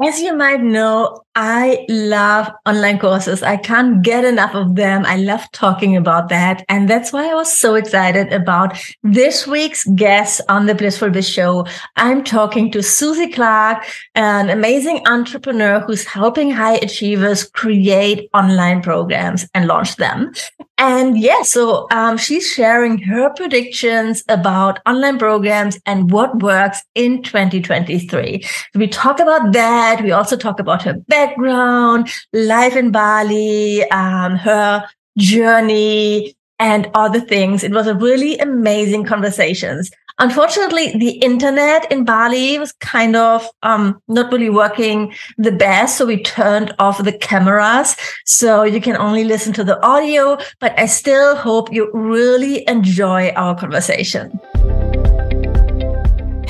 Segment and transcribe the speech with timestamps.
[0.00, 3.42] As you might know, I love online courses.
[3.42, 5.04] I can't get enough of them.
[5.04, 6.64] I love talking about that.
[6.68, 11.28] And that's why I was so excited about this week's guest on the Blissful Biz
[11.28, 11.66] show.
[11.96, 13.84] I'm talking to Susie Clark,
[14.14, 20.32] an amazing entrepreneur who's helping high achievers create online programs and launch them.
[20.76, 27.22] And yeah, so um, she's sharing her predictions about online programs and what works in
[27.22, 28.44] 2023.
[28.74, 30.02] We talk about that.
[30.02, 30.94] We also talk about her
[31.24, 37.64] background, life in Bali, um, her journey, and other things.
[37.64, 39.90] It was a really amazing conversations.
[40.20, 45.98] Unfortunately, the internet in Bali was kind of um, not really working the best.
[45.98, 47.96] So we turned off the cameras.
[48.24, 53.30] So you can only listen to the audio, but I still hope you really enjoy
[53.30, 54.38] our conversation.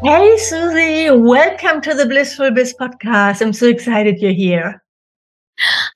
[0.00, 3.42] Hey, Susie, welcome to the Blissful Biz podcast.
[3.42, 4.80] I'm so excited you're here.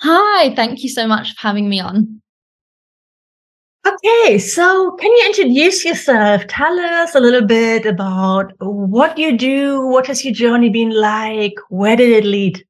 [0.00, 2.20] Hi, thank you so much for having me on.
[3.86, 6.44] Okay, so can you introduce yourself?
[6.48, 11.54] Tell us a little bit about what you do, what has your journey been like,
[11.68, 12.64] where did it lead?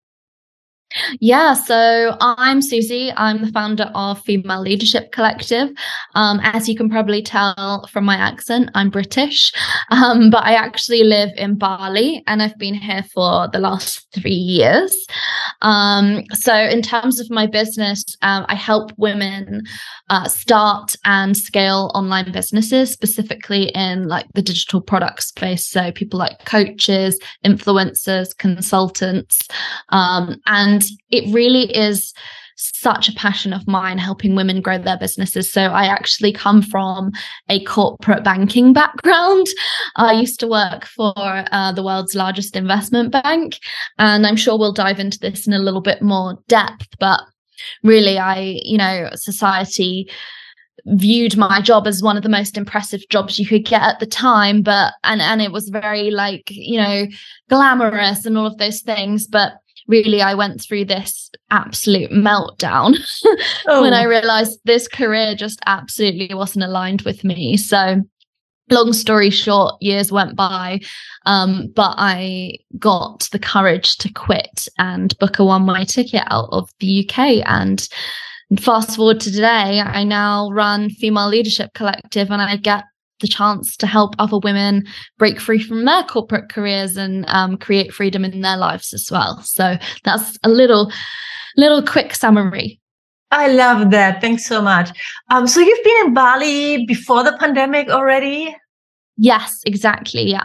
[1.21, 3.13] Yeah, so I'm Susie.
[3.17, 5.71] I'm the founder of Female Leadership Collective.
[6.15, 9.53] Um, as you can probably tell from my accent, I'm British,
[9.91, 14.31] um, but I actually live in Bali and I've been here for the last three
[14.31, 15.07] years.
[15.63, 19.63] Um, so, in terms of my business, um, I help women
[20.11, 25.67] uh, start and scale online businesses, specifically in like the digital product space.
[25.67, 29.49] So, people like coaches, influencers, consultants,
[29.91, 30.41] um,
[30.91, 32.13] and it really is
[32.57, 35.51] such a passion of mine helping women grow their businesses.
[35.51, 37.13] So I actually come from
[37.49, 39.47] a corporate banking background.
[39.97, 43.59] I used to work for uh, the world's largest investment bank,
[43.99, 46.89] and I'm sure we'll dive into this in a little bit more depth.
[47.01, 47.21] But
[47.83, 50.09] really, I, you know, society
[50.87, 54.07] viewed my job as one of the most impressive jobs you could get at the
[54.07, 57.07] time but and and it was very like you know
[57.49, 59.53] glamorous and all of those things but
[59.89, 62.97] really I went through this absolute meltdown
[63.67, 63.83] oh.
[63.83, 64.09] when I oh.
[64.09, 67.57] realized this career just absolutely wasn't aligned with me.
[67.57, 68.03] So
[68.71, 70.81] long story short, years went by,
[71.27, 76.49] um, but I got the courage to quit and book a one way ticket out
[76.53, 77.43] of the UK.
[77.47, 77.87] And
[78.59, 82.85] fast forward to today, I now run Female Leadership Collective and I get
[83.23, 84.85] the chance to help other women
[85.17, 89.41] break free from their corporate careers and um, create freedom in their lives as well.
[89.43, 90.93] So that's a little,
[91.57, 92.79] little quick summary.
[93.31, 94.21] I love that.
[94.21, 94.91] Thanks so much.
[95.31, 98.55] Um, so you've been in Bali before the pandemic already?
[99.17, 100.25] Yes, exactly.
[100.25, 100.45] Yeah.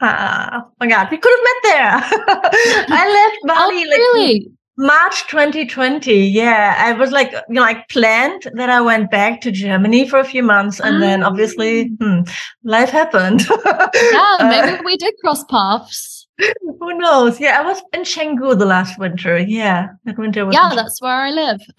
[0.00, 2.20] Uh, oh my God, we could have met there.
[2.88, 4.52] I left Bali oh, like really?
[4.76, 6.12] March 2020.
[6.12, 6.74] Yeah.
[6.78, 10.24] I was like, you know, like planned that I went back to Germany for a
[10.24, 12.22] few months and then obviously hmm,
[12.64, 13.46] life happened.
[13.48, 14.36] yeah.
[14.40, 16.26] Maybe uh, we did cross paths.
[16.80, 17.38] Who knows?
[17.38, 17.60] Yeah.
[17.60, 19.38] I was in Canggu the last winter.
[19.38, 19.90] Yeah.
[20.04, 20.54] That winter was.
[20.54, 20.72] Yeah.
[20.74, 21.60] That's where I live.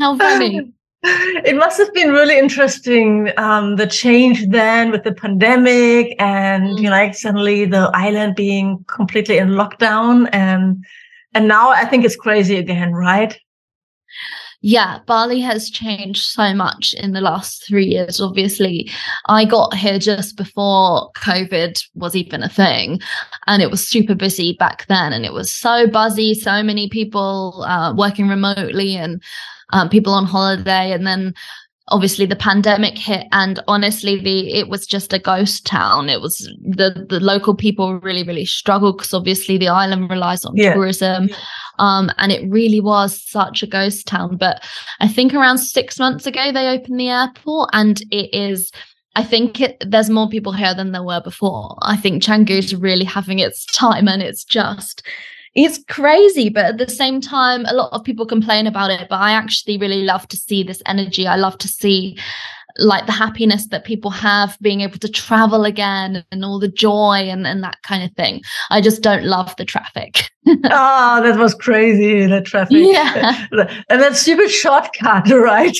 [0.00, 0.72] How funny.
[1.06, 6.76] It must have been really interesting, um, the change then with the pandemic and, mm.
[6.78, 10.82] you know, like suddenly the island being completely in lockdown and
[11.34, 13.38] and now I think it's crazy again, right?
[14.66, 18.18] Yeah, Bali has changed so much in the last three years.
[18.18, 18.90] Obviously,
[19.26, 22.98] I got here just before COVID was even a thing,
[23.46, 25.12] and it was super busy back then.
[25.12, 29.22] And it was so buzzy, so many people uh, working remotely, and
[29.74, 30.92] um, people on holiday.
[30.92, 31.34] And then
[31.88, 36.38] obviously the pandemic hit and honestly the it was just a ghost town it was
[36.62, 40.72] the the local people really really struggled because obviously the island relies on yeah.
[40.72, 41.28] tourism
[41.78, 44.64] um and it really was such a ghost town but
[45.00, 48.70] i think around 6 months ago they opened the airport and it is
[49.16, 51.76] I think it, there's more people here than there were before.
[51.82, 55.06] I think Canggu is really having its time, and it's just
[55.54, 59.20] it's crazy but at the same time a lot of people complain about it but
[59.20, 62.16] i actually really love to see this energy i love to see
[62.78, 67.26] like the happiness that people have being able to travel again and all the joy
[67.28, 68.42] and, and that kind of thing.
[68.70, 70.30] I just don't love the traffic.
[70.46, 72.78] oh, that was crazy, the traffic.
[72.78, 73.46] Yeah.
[73.88, 75.76] And that stupid shortcut, right?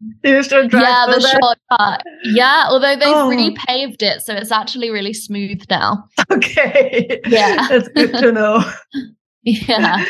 [0.00, 2.02] Yeah, the shortcut.
[2.24, 3.28] Yeah, although they've oh.
[3.28, 6.08] repaved it, so it's actually really smooth now.
[6.30, 7.20] Okay.
[7.26, 7.66] Yeah.
[7.68, 8.62] That's good to know.
[9.42, 10.04] yeah.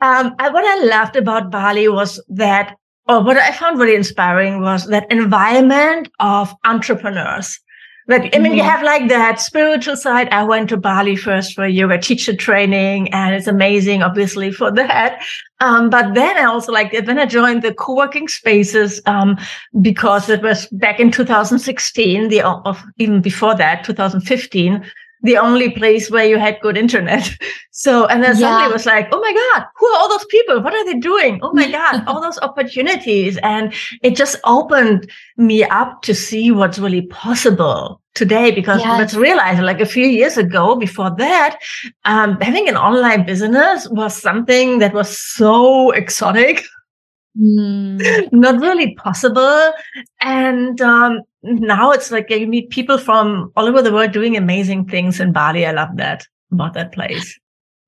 [0.00, 2.76] Um, what I loved about Bali was that
[3.08, 7.58] or what I found really inspiring was that environment of entrepreneurs.
[8.08, 8.54] That I mean, mm-hmm.
[8.54, 10.30] you have like that spiritual side.
[10.30, 15.22] I went to Bali first for yoga teacher training, and it's amazing, obviously, for that.
[15.60, 19.36] Um, but then I also like then I joined the co-working spaces um,
[19.82, 24.84] because it was back in 2016, the of even before that, 2015
[25.22, 27.30] the only place where you had good internet.
[27.70, 28.70] So, and then suddenly yeah.
[28.70, 30.60] it was like, oh my God, who are all those people?
[30.60, 31.38] What are they doing?
[31.42, 33.38] Oh my God, all those opportunities.
[33.44, 33.72] And
[34.02, 38.98] it just opened me up to see what's really possible today because yes.
[38.98, 41.60] let's realize like a few years ago before that
[42.04, 46.64] um, having an online business was something that was so exotic
[47.38, 48.28] mm.
[48.32, 49.72] not really possible
[50.20, 54.86] and um, now it's like you meet people from all over the world doing amazing
[54.86, 55.66] things in Bali.
[55.66, 57.38] I love that about that place.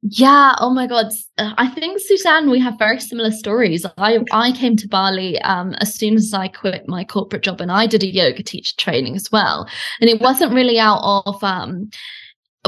[0.03, 0.55] Yeah.
[0.59, 1.07] Oh my God.
[1.37, 3.85] Uh, I think Susanne, we have very similar stories.
[3.99, 7.71] I I came to Bali um, as soon as I quit my corporate job, and
[7.71, 9.69] I did a yoga teacher training as well.
[10.01, 11.91] And it wasn't really out of um,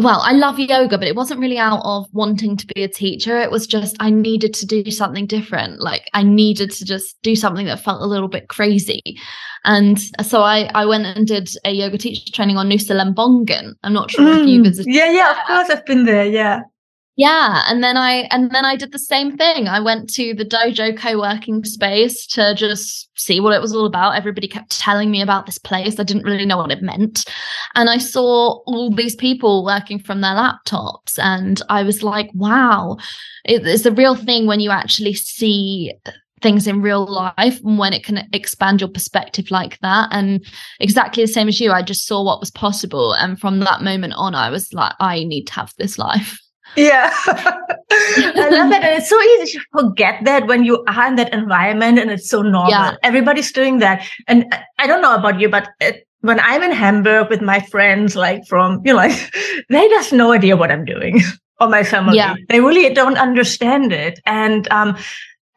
[0.01, 3.39] well, I love yoga, but it wasn't really out of wanting to be a teacher.
[3.39, 5.81] It was just I needed to do something different.
[5.81, 9.03] Like I needed to just do something that felt a little bit crazy.
[9.65, 13.75] And so I, I went and did a yoga teacher training on Nusa Lembongan.
[13.83, 14.93] I'm not sure mm, if you visited.
[14.93, 16.25] Yeah, yeah, of course I've been there.
[16.25, 16.63] Yeah.
[17.17, 19.69] Yeah, and then I and then I did the same thing.
[19.69, 24.17] I went to the dojo co-working space to just see what it was all about.
[24.17, 26.01] Everybody kept telling me about this place.
[26.01, 27.27] I didn't really know what it meant.
[27.75, 32.97] And I saw all these people working from their laptops and I was like, wow,
[33.45, 35.93] it's a real thing when you actually see
[36.41, 40.45] things in real life and when it can expand your perspective like that and
[40.81, 44.13] exactly the same as you i just saw what was possible and from that moment
[44.17, 46.42] on i was like i need to have this life
[46.77, 47.13] yeah.
[47.27, 48.83] I love that.
[48.83, 52.29] And it's so easy to forget that when you are in that environment and it's
[52.29, 52.71] so normal.
[52.71, 52.95] Yeah.
[53.03, 54.07] Everybody's doing that.
[54.29, 54.47] And
[54.79, 58.47] I don't know about you, but it, when I'm in Hamburg with my friends, like
[58.47, 59.35] from, you know, like
[59.69, 61.21] they just no idea what I'm doing
[61.61, 62.17] or my family.
[62.17, 62.35] Yeah.
[62.49, 64.21] They really don't understand it.
[64.25, 64.97] And, um,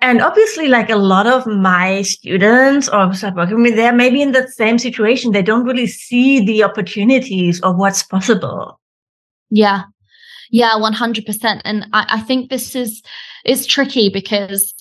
[0.02, 4.48] and obviously, like a lot of my students or working with, they're maybe in the
[4.50, 5.32] same situation.
[5.32, 8.80] They don't really see the opportunities of what's possible.
[9.50, 9.84] Yeah,
[10.56, 11.62] yeah, 100%.
[11.66, 13.04] And I, I think this is,
[13.44, 14.74] it's tricky because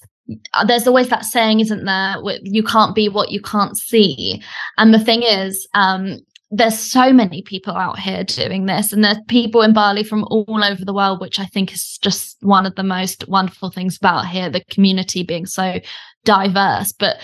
[0.68, 2.16] there's always that saying, isn't there?
[2.44, 4.40] You can't be what you can't see.
[4.78, 6.20] And the thing is, um,
[6.52, 10.62] there's so many people out here doing this, and there's people in Bali from all
[10.62, 14.28] over the world, which I think is just one of the most wonderful things about
[14.28, 15.80] here, the community being so
[16.24, 16.92] diverse.
[16.92, 17.16] But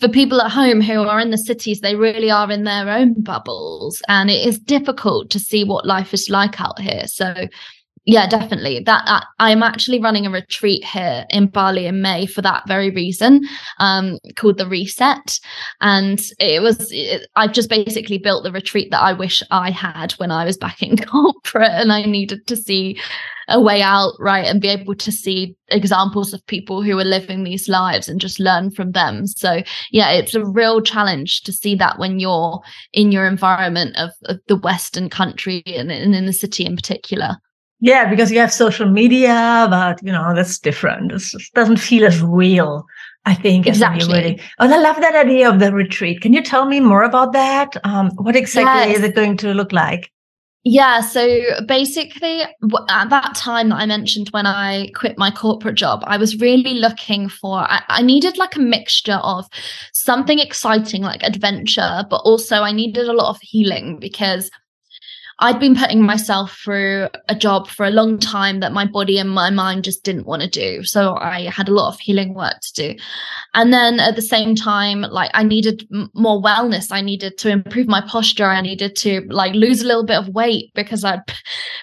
[0.00, 3.22] for people at home who are in the cities, they really are in their own
[3.22, 7.06] bubbles, and it is difficult to see what life is like out here.
[7.06, 7.32] So,
[8.06, 8.80] yeah, definitely.
[8.80, 12.90] That uh, I'm actually running a retreat here in Bali in May for that very
[12.90, 13.40] reason,
[13.78, 15.40] um, called the Reset,
[15.80, 20.12] and it was it, I've just basically built the retreat that I wish I had
[20.12, 23.00] when I was back in corporate, and I needed to see
[23.48, 24.46] a way out, right?
[24.46, 28.40] And be able to see examples of people who are living these lives and just
[28.40, 29.26] learn from them.
[29.26, 32.60] So, yeah, it's a real challenge to see that when you're
[32.92, 37.36] in your environment of, of the Western country and, and in the city in particular.
[37.84, 41.12] Yeah, because you have social media, but you know, that's different.
[41.12, 41.22] It
[41.52, 42.86] doesn't feel as real.
[43.26, 44.06] I think exactly.
[44.10, 46.22] Really, oh, I love that idea of the retreat.
[46.22, 47.76] Can you tell me more about that?
[47.84, 49.00] Um, what exactly yes.
[49.00, 50.10] is it going to look like?
[50.66, 52.40] Yeah, so basically,
[52.88, 56.72] at that time that I mentioned when I quit my corporate job, I was really
[56.72, 59.46] looking for, I, I, needed like a mixture of
[59.92, 64.50] something exciting, like adventure, but also I needed a lot of healing because
[65.40, 69.30] I'd been putting myself through a job for a long time that my body and
[69.30, 70.84] my mind just didn't want to do.
[70.84, 72.98] So I had a lot of healing work to do.
[73.54, 76.92] And then at the same time, like I needed more wellness.
[76.92, 78.46] I needed to improve my posture.
[78.46, 81.26] I needed to like lose a little bit of weight because I'd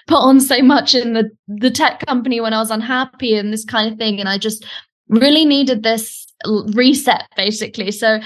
[0.06, 3.64] put on so much in the, the tech company when I was unhappy and this
[3.64, 4.18] kind of thing.
[4.18, 4.64] And I just
[5.08, 6.26] really needed this
[6.74, 7.90] reset basically.
[7.90, 8.18] So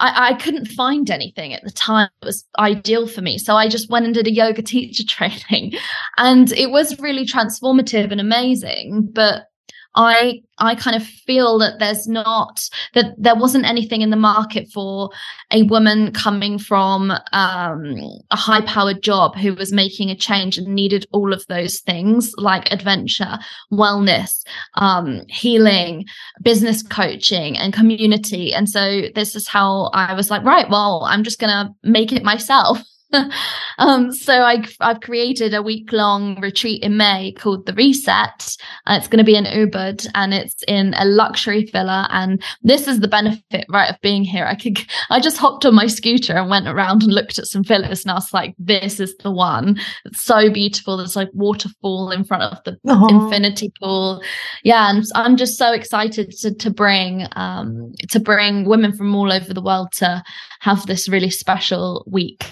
[0.00, 3.38] I, I couldn't find anything at the time that was ideal for me.
[3.38, 5.74] So I just went and did a yoga teacher training.
[6.16, 9.08] And it was really transformative and amazing.
[9.12, 9.49] But
[9.94, 14.68] I I kind of feel that there's not that there wasn't anything in the market
[14.72, 15.10] for
[15.50, 17.96] a woman coming from um,
[18.30, 22.32] a high powered job who was making a change and needed all of those things
[22.36, 23.38] like adventure,
[23.72, 24.44] wellness,
[24.74, 26.04] um, healing,
[26.42, 28.52] business coaching, and community.
[28.52, 32.22] And so this is how I was like, right, well, I'm just gonna make it
[32.22, 32.82] myself.
[33.78, 38.56] um, so I, I've created a week long retreat in May called the Reset.
[38.86, 42.08] Uh, it's going to be in Ubud and it's in a luxury villa.
[42.10, 44.44] And this is the benefit, right, of being here.
[44.44, 44.78] I could,
[45.10, 48.12] I just hopped on my scooter and went around and looked at some villas, and
[48.12, 49.78] I was like, this is the one.
[50.04, 50.96] It's so beautiful.
[50.96, 53.10] There's like waterfall in front of the Aww.
[53.10, 54.22] infinity pool.
[54.62, 59.32] Yeah, and I'm just so excited to to bring um to bring women from all
[59.32, 60.22] over the world to
[60.60, 62.44] have this really special week.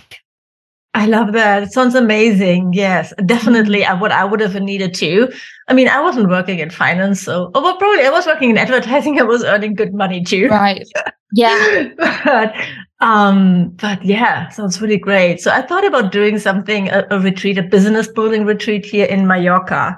[0.95, 1.63] I love that.
[1.63, 2.73] It sounds amazing.
[2.73, 3.83] Yes, definitely.
[3.83, 4.01] Mm-hmm.
[4.01, 5.31] What I would have needed too.
[5.69, 8.59] I mean, I wasn't working in finance, so oh, well, probably I was working in
[8.59, 9.21] advertising.
[9.21, 10.49] I was earning good money too.
[10.49, 10.87] Right.
[11.33, 11.89] Yeah.
[12.25, 12.55] but,
[13.01, 15.41] um, but yeah, sounds really great.
[15.41, 19.27] So I thought about doing something, a, a retreat, a business building retreat here in
[19.27, 19.97] Mallorca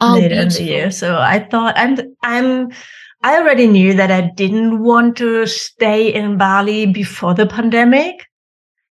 [0.00, 0.60] oh, later beautiful.
[0.60, 0.90] in the year.
[0.90, 2.70] So I thought I'm, I'm,
[3.22, 8.26] I already knew that I didn't want to stay in Bali before the pandemic.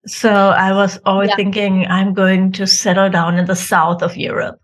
[0.06, 1.36] So I was always yeah.
[1.36, 4.60] thinking I'm going to settle down in the south of Europe.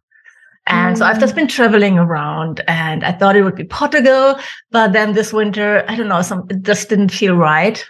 [0.66, 0.98] And mm.
[0.98, 1.36] so I've just mm.
[1.36, 4.36] been traveling around and I thought it would be Portugal,
[4.70, 7.84] but then this winter, I don't know, some, it just didn't feel right.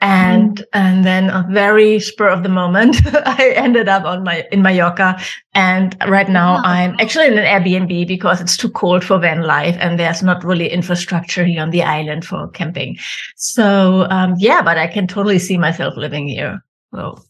[0.00, 0.64] And, mm.
[0.74, 5.18] and then a very spur of the moment, I ended up on my, in Mallorca.
[5.54, 9.76] And right now I'm actually in an Airbnb because it's too cold for van life
[9.80, 12.98] and there's not really infrastructure here on the island for camping.
[13.36, 16.62] So, um, yeah, but I can totally see myself living here.
[16.96, 17.24] Well,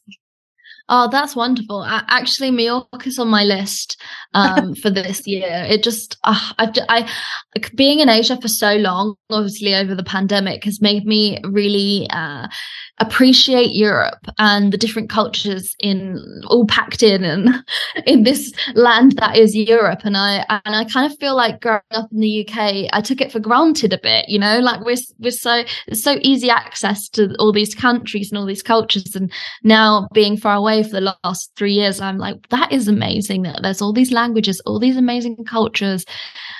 [0.88, 1.84] Oh, that's wonderful.
[1.84, 4.00] Actually, Mallorca's on my list
[4.34, 5.66] um, for this year.
[5.68, 7.10] It just, uh, I've, I,
[7.74, 12.46] being in Asia for so long, obviously over the pandemic, has made me really uh,
[12.98, 17.48] appreciate Europe and the different cultures in all packed in and
[18.06, 20.00] in this land that is Europe.
[20.04, 23.20] And I and I kind of feel like growing up in the UK, I took
[23.20, 27.34] it for granted a bit, you know, like we're we're so so easy access to
[27.38, 29.14] all these countries and all these cultures.
[29.14, 29.30] And
[29.62, 33.60] now being far away for the last three years, I'm like, that is amazing that
[33.62, 36.04] there's all these languages, all these amazing cultures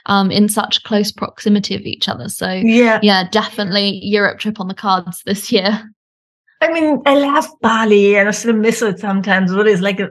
[0.07, 2.29] um, in such close proximity of each other.
[2.29, 5.83] So yeah, yeah, definitely Europe trip on the cards this year.
[6.61, 9.53] I mean, I love Bali and I still miss it sometimes.
[9.53, 10.09] Really, it's like a,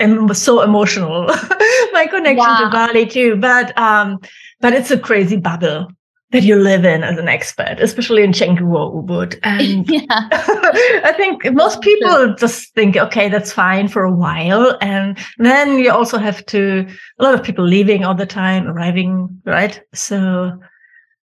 [0.00, 1.26] I'm so emotional.
[1.92, 2.58] My connection yeah.
[2.64, 4.20] to Bali too, but um,
[4.60, 5.88] but it's a crazy bubble
[6.34, 9.38] that you live in as an expat, especially in Canggu Ubud.
[9.44, 10.02] And yeah.
[10.10, 14.76] I think most people just think, okay, that's fine for a while.
[14.80, 16.88] And then you also have to,
[17.20, 19.80] a lot of people leaving all the time, arriving, right?
[19.94, 20.58] So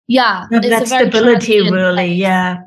[0.07, 2.59] yeah, that stability really, yeah.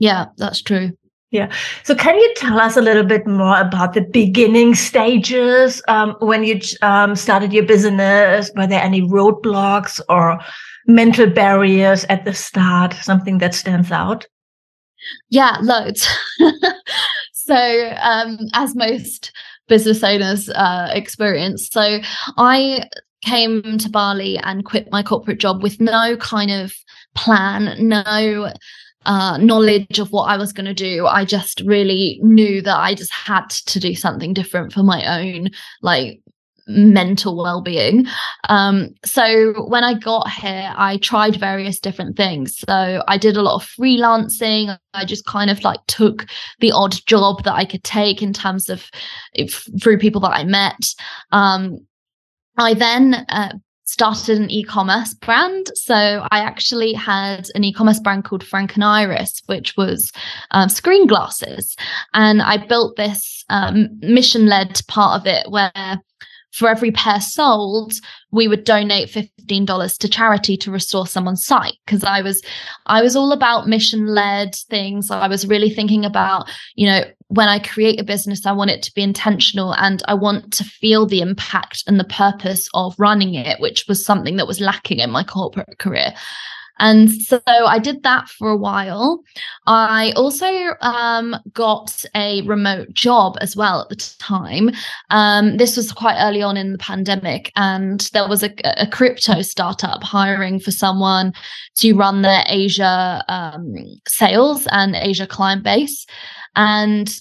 [0.00, 0.90] Yeah, that's true.
[1.30, 1.52] Yeah.
[1.84, 6.42] So can you tell us a little bit more about the beginning stages um, when
[6.42, 8.50] you um, started your business?
[8.56, 10.40] Were there any roadblocks or
[10.88, 12.94] mental barriers at the start?
[12.94, 14.26] Something that stands out?
[15.28, 16.08] Yeah, loads.
[17.32, 19.30] so um, as most
[19.68, 22.00] business owners uh, experience, so
[22.38, 22.88] I
[23.22, 26.74] came to Bali and quit my corporate job with no kind of
[27.14, 28.52] plan, no
[29.06, 31.06] uh, knowledge of what I was going to do.
[31.06, 35.50] I just really knew that I just had to do something different for my own
[35.82, 36.20] like
[36.66, 38.06] mental well-being.
[38.48, 42.58] Um so when i got here i tried various different things.
[42.58, 44.76] So i did a lot of freelancing.
[44.94, 46.26] I just kind of like took
[46.60, 48.88] the odd job that i could take in terms of
[49.32, 50.94] if, through people that i met.
[51.32, 51.78] Um
[52.56, 53.54] I then uh,
[53.90, 55.66] started an e-commerce brand.
[55.74, 60.12] So I actually had an e-commerce brand called Frank and Iris, which was
[60.52, 61.74] um, screen glasses,
[62.14, 66.00] and I built this um, mission-led part of it where
[66.52, 67.92] for every pair sold,
[68.30, 69.16] we would donate
[69.50, 71.74] $15 to charity to restore someone's sight.
[71.86, 72.42] Cause I was,
[72.86, 75.10] I was all about mission led things.
[75.10, 78.82] I was really thinking about, you know, when I create a business, I want it
[78.84, 83.34] to be intentional and I want to feel the impact and the purpose of running
[83.34, 86.12] it, which was something that was lacking in my corporate career.
[86.80, 89.22] And so I did that for a while.
[89.66, 94.70] I also um, got a remote job as well at the time.
[95.10, 99.42] Um, this was quite early on in the pandemic, and there was a, a crypto
[99.42, 101.32] startup hiring for someone
[101.76, 103.74] to run their Asia um,
[104.08, 106.06] sales and Asia client base.
[106.56, 107.14] And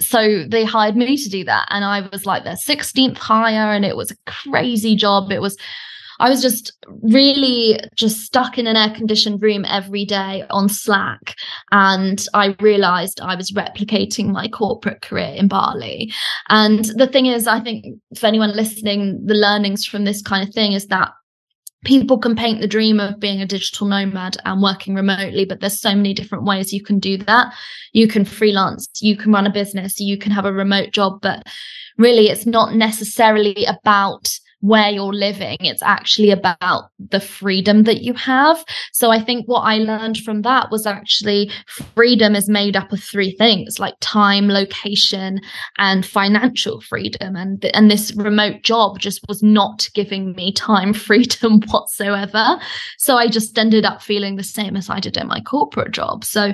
[0.00, 3.84] so they hired me to do that and i was like their 16th hire and
[3.84, 5.56] it was a crazy job it was
[6.20, 6.72] I was just
[7.02, 11.34] really just stuck in an air conditioned room every day on Slack.
[11.72, 16.12] And I realized I was replicating my corporate career in Bali.
[16.50, 17.86] And the thing is, I think
[18.16, 21.10] for anyone listening, the learnings from this kind of thing is that
[21.84, 25.80] people can paint the dream of being a digital nomad and working remotely but there's
[25.80, 27.54] so many different ways you can do that
[27.94, 31.42] you can freelance you can run a business you can have a remote job but
[31.96, 34.28] really it's not necessarily about
[34.60, 35.56] where you're living.
[35.60, 38.62] It's actually about the freedom that you have.
[38.92, 41.50] So I think what I learned from that was actually
[41.94, 45.40] freedom is made up of three things like time, location,
[45.78, 47.36] and financial freedom.
[47.36, 52.58] And, and this remote job just was not giving me time freedom whatsoever.
[52.98, 56.24] So I just ended up feeling the same as I did in my corporate job.
[56.24, 56.52] So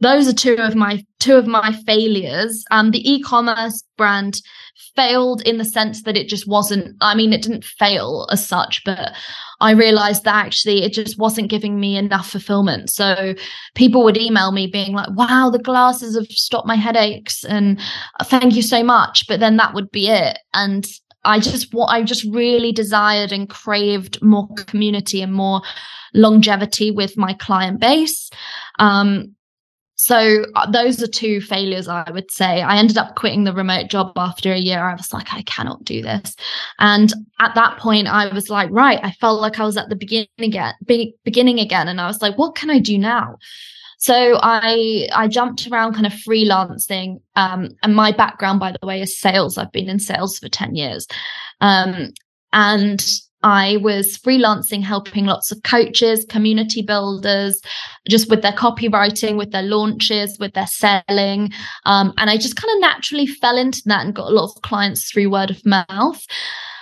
[0.00, 2.64] those are two of my two of my failures.
[2.70, 4.40] Um, the e-commerce brand
[4.94, 8.82] failed in the sense that it just wasn't i mean it didn't fail as such
[8.84, 9.12] but
[9.60, 12.90] i realized that actually it just wasn't giving me enough fulfillment.
[12.90, 13.34] So
[13.76, 17.80] people would email me being like wow the glasses have stopped my headaches and
[18.24, 20.38] thank you so much but then that would be it.
[20.54, 20.86] And
[21.24, 25.60] i just what i just really desired and craved more community and more
[26.14, 28.30] longevity with my client base.
[28.78, 29.34] Um,
[30.00, 32.62] so uh, those are two failures, I would say.
[32.62, 34.78] I ended up quitting the remote job after a year.
[34.78, 36.36] I was like, I cannot do this.
[36.78, 39.96] And at that point, I was like, right, I felt like I was at the
[39.96, 41.88] beginning again, be- beginning again.
[41.88, 43.38] And I was like, what can I do now?
[43.98, 47.20] So I I jumped around kind of freelancing.
[47.34, 49.58] Um, and my background, by the way, is sales.
[49.58, 51.08] I've been in sales for 10 years.
[51.60, 52.12] Um,
[52.52, 53.04] and
[53.42, 57.60] I was freelancing, helping lots of coaches, community builders,
[58.08, 61.52] just with their copywriting, with their launches, with their selling.
[61.84, 64.62] Um, and I just kind of naturally fell into that and got a lot of
[64.62, 66.24] clients through word of mouth.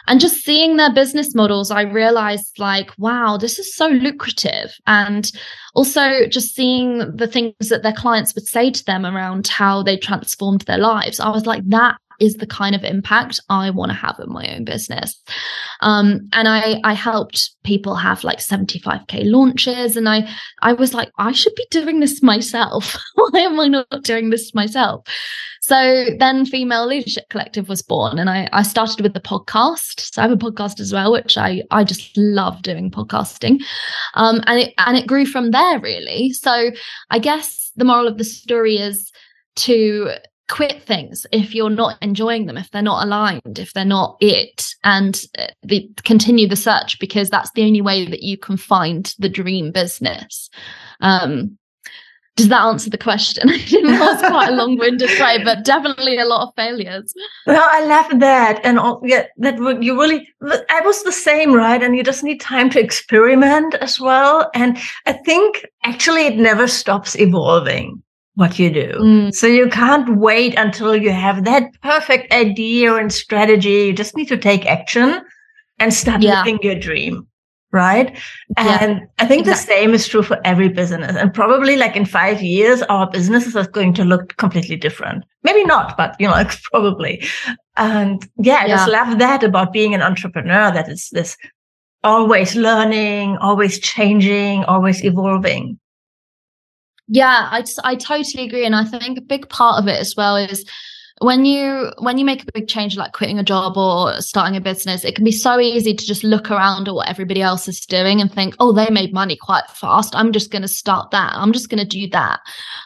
[0.09, 4.73] And just seeing their business models, I realized, like, wow, this is so lucrative.
[4.87, 5.31] And
[5.75, 9.97] also just seeing the things that their clients would say to them around how they
[9.97, 13.97] transformed their lives, I was like, that is the kind of impact I want to
[13.97, 15.21] have in my own business.
[15.81, 20.29] Um, and I I helped people have like 75k launches, and I
[20.63, 22.97] I was like, I should be doing this myself.
[23.15, 25.07] Why am I not doing this myself?
[25.61, 30.01] So then Female Leadership Collective was born, and I I started with the podcast.
[30.15, 33.61] So I have a podcast as well, which I I just love doing podcasting,
[34.15, 36.33] um, and it and it grew from there really.
[36.33, 36.71] So
[37.11, 39.13] I guess the moral of the story is
[39.57, 40.11] to
[40.49, 44.67] quit things if you're not enjoying them if they're not aligned if they're not it
[44.85, 49.15] and uh, the, continue the search because that's the only way that you can find
[49.19, 50.49] the dream business
[51.01, 51.59] um,
[52.37, 53.49] does that answer the question?
[53.51, 57.15] I didn't quite a long-winded way, but definitely a lot of failures.
[57.47, 60.29] Well, I love that, and yeah, that you really.
[60.43, 61.83] I was the same, right?
[61.83, 64.51] And you just need time to experiment as well.
[64.55, 68.03] And I think actually it never stops evolving
[68.37, 68.93] what you do.
[68.99, 69.35] Mm.
[69.35, 73.87] So you can't wait until you have that perfect idea and strategy.
[73.87, 75.23] You just need to take action
[75.79, 76.39] and start yeah.
[76.39, 77.27] living your dream.
[77.73, 78.17] Right.
[78.57, 79.75] And yeah, I think exactly.
[79.75, 81.17] the same is true for every business.
[81.17, 85.25] And probably like in five years, our businesses are going to look completely different.
[85.43, 87.27] Maybe not, but you know, like probably.
[87.77, 88.77] And yeah, I yeah.
[88.77, 91.37] just love that about being an entrepreneur that it's this
[92.05, 95.79] always learning, always changing, always evolving.
[97.09, 100.37] Yeah, I I totally agree, and I think a big part of it as well
[100.37, 100.65] is
[101.21, 104.61] when you when you make a big change like quitting a job or starting a
[104.61, 107.81] business it can be so easy to just look around at what everybody else is
[107.81, 110.15] doing and think oh they made money quite fast.
[110.15, 111.33] I'm just going to start that.
[111.35, 112.41] I'm just going to do that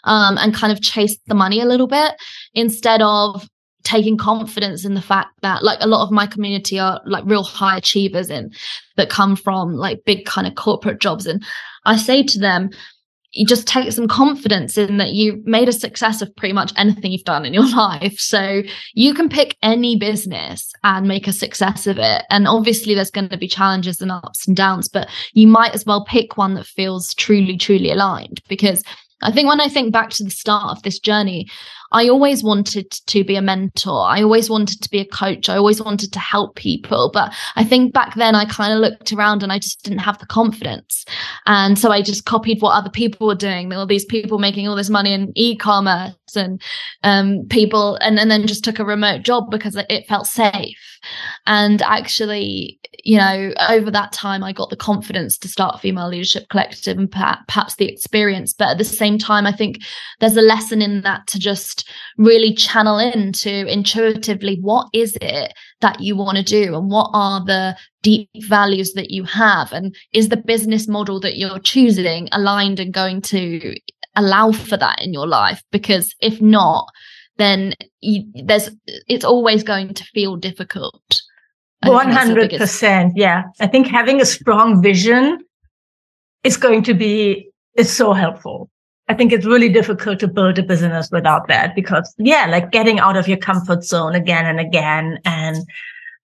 [0.04, 2.14] um, and kind of chase the money a little bit
[2.54, 3.48] instead of
[3.82, 7.42] taking confidence in the fact that like a lot of my community are like real
[7.42, 8.52] high achievers in
[8.96, 11.42] that come from like big kind of corporate jobs and
[11.86, 12.68] i say to them
[13.32, 17.12] you just take some confidence in that you've made a success of pretty much anything
[17.12, 18.18] you've done in your life.
[18.18, 18.62] So
[18.94, 22.24] you can pick any business and make a success of it.
[22.30, 25.86] And obviously, there's going to be challenges and ups and downs, but you might as
[25.86, 28.82] well pick one that feels truly, truly aligned because
[29.22, 31.46] I think when I think back to the start of this journey,
[31.92, 34.06] I always wanted to be a mentor.
[34.06, 35.48] I always wanted to be a coach.
[35.48, 37.10] I always wanted to help people.
[37.12, 40.18] But I think back then I kind of looked around and I just didn't have
[40.18, 41.04] the confidence.
[41.46, 43.72] And so I just copied what other people were doing.
[43.72, 46.62] All these people making all this money in e-commerce and
[47.02, 50.78] um, people, and, and then just took a remote job because it felt safe.
[51.46, 56.48] And actually, you know, over that time, I got the confidence to start Female Leadership
[56.50, 58.52] Collective and perhaps the experience.
[58.52, 59.78] But at the same time, I think
[60.20, 61.79] there's a lesson in that to just
[62.18, 67.44] really channel into intuitively what is it that you want to do and what are
[67.44, 69.72] the deep values that you have?
[69.72, 73.74] And is the business model that you're choosing aligned and going to
[74.16, 75.62] allow for that in your life?
[75.70, 76.86] Because if not
[77.40, 78.70] then you, there's
[79.08, 81.22] it's always going to feel difficult.
[81.84, 83.44] 100% yeah.
[83.58, 85.38] I think having a strong vision
[86.44, 88.68] is going to be is so helpful
[89.10, 92.98] i think it's really difficult to build a business without that because yeah like getting
[92.98, 95.58] out of your comfort zone again and again and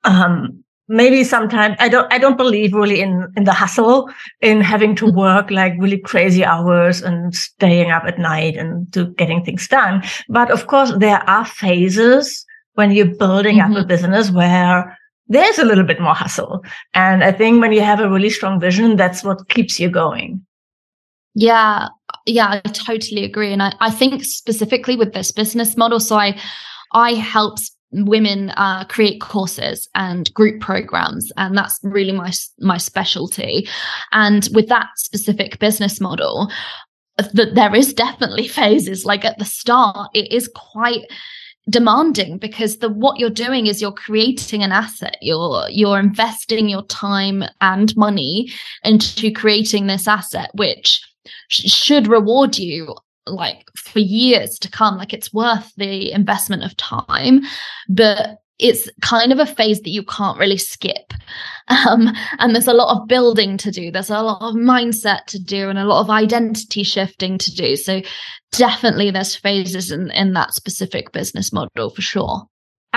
[0.04, 4.94] um maybe sometimes I don't I don't believe really in in the hustle in having
[4.96, 5.18] to mm-hmm.
[5.18, 10.02] work like really crazy hours and staying up at night and to getting things done.
[10.28, 12.44] But of course there are phases
[12.74, 13.72] when you're building mm-hmm.
[13.72, 13.88] up a mm-hmm.
[13.88, 14.96] business where
[15.28, 16.64] there's a little bit more hustle.
[16.94, 20.46] And I think when you have a really strong vision, that's what keeps you going.
[21.34, 21.88] Yeah,
[22.26, 23.52] yeah, I totally agree.
[23.52, 26.38] And I, I think specifically with this business model, so I
[26.92, 27.58] I help
[27.92, 33.66] women uh, create courses and group programs and that's really my my specialty
[34.12, 36.50] and with that specific business model
[37.16, 41.04] that there is definitely phases like at the start it is quite
[41.70, 46.84] demanding because the what you're doing is you're creating an asset you're you're investing your
[46.86, 48.50] time and money
[48.84, 51.05] into creating this asset which
[51.48, 52.94] sh- should reward you
[53.26, 57.40] like for years to come like it's worth the investment of time
[57.88, 61.12] but it's kind of a phase that you can't really skip.
[61.68, 63.90] Um, and there's a lot of building to do.
[63.90, 67.74] There's a lot of mindset to do and a lot of identity shifting to do.
[67.74, 68.02] So
[68.52, 72.46] definitely there's phases in, in that specific business model for sure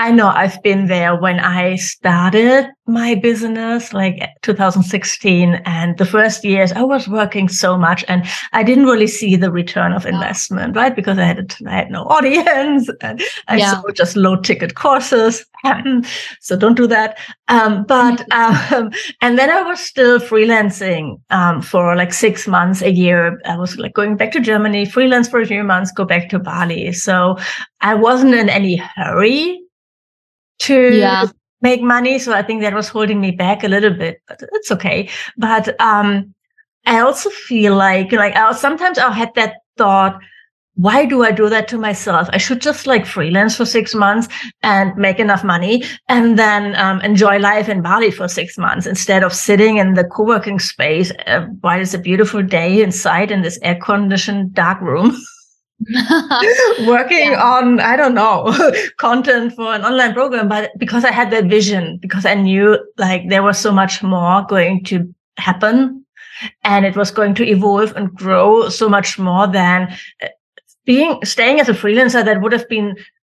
[0.00, 5.60] I know I've been there when I started my business, like 2016.
[5.66, 9.52] And the first years I was working so much and I didn't really see the
[9.52, 10.96] return of investment, right?
[10.96, 13.78] Because I had, I had no audience and I yeah.
[13.78, 15.44] saw just low ticket courses.
[16.40, 17.18] so don't do that.
[17.48, 22.90] Um, but, um, and then I was still freelancing, um, for like six months, a
[22.90, 23.38] year.
[23.44, 26.38] I was like going back to Germany, freelance for a few months, go back to
[26.38, 26.90] Bali.
[26.92, 27.36] So
[27.82, 29.60] I wasn't in any hurry
[30.60, 31.26] to yeah.
[31.60, 32.18] make money.
[32.18, 35.08] So I think that was holding me back a little bit, but it's okay.
[35.36, 36.34] But, um,
[36.86, 40.20] I also feel like, like I'll sometimes I'll had that thought,
[40.74, 42.28] why do I do that to myself?
[42.32, 44.28] I should just like freelance for six months
[44.62, 49.22] and make enough money and then um, enjoy life in Bali for six months instead
[49.22, 53.58] of sitting in the co-working space uh, while it's a beautiful day inside in this
[53.62, 55.14] air conditioned dark room.
[56.86, 57.42] working yeah.
[57.42, 58.54] on i don't know
[58.98, 63.28] content for an online program but because i had that vision because i knew like
[63.30, 66.04] there was so much more going to happen
[66.64, 69.90] and it was going to evolve and grow so much more than
[70.22, 70.28] uh,
[70.84, 72.94] being staying as a freelancer that would have been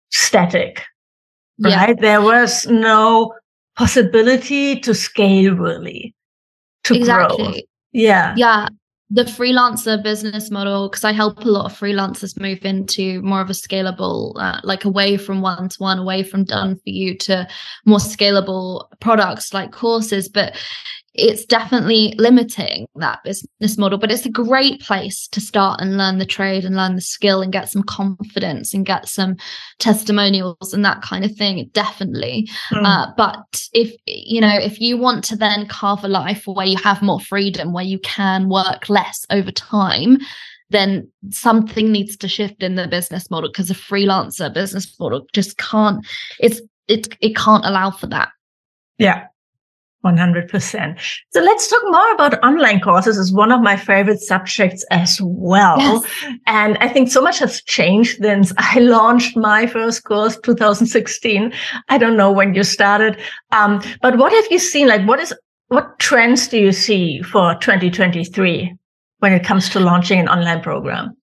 [0.09, 0.83] static
[1.59, 1.93] right yeah.
[2.01, 3.33] there was no
[3.77, 6.15] possibility to scale really
[6.83, 7.45] to exactly.
[7.45, 7.53] grow
[7.91, 8.67] yeah yeah
[9.13, 13.49] the freelancer business model because i help a lot of freelancers move into more of
[13.49, 17.47] a scalable uh, like away from one to one away from done for you to
[17.85, 20.29] more scalable products like courses.
[20.29, 20.55] But
[21.13, 26.19] it's definitely limiting that business model but it's a great place to start and learn
[26.19, 29.35] the trade and learn the skill and get some confidence and get some
[29.79, 32.49] testimonials and that kind of thing definitely.
[32.71, 32.85] Mm.
[32.85, 36.77] uh, but if you know if you want to then carve a life where you
[36.77, 40.17] have more freedom where you can work less over time
[40.69, 45.57] then something needs to shift in the business model because a freelancer business model just
[45.57, 46.05] can't
[46.39, 48.29] it's it it can't allow for that.
[48.97, 49.27] Yeah
[50.03, 50.99] 100%.
[51.31, 55.77] So let's talk more about online courses is one of my favorite subjects as well.
[55.79, 56.39] Yes.
[56.47, 61.53] And I think so much has changed since I launched my first course 2016.
[61.89, 63.17] I don't know when you started.
[63.51, 64.87] Um, but what have you seen?
[64.87, 65.33] Like what is,
[65.67, 68.75] what trends do you see for 2023
[69.19, 71.15] when it comes to launching an online program?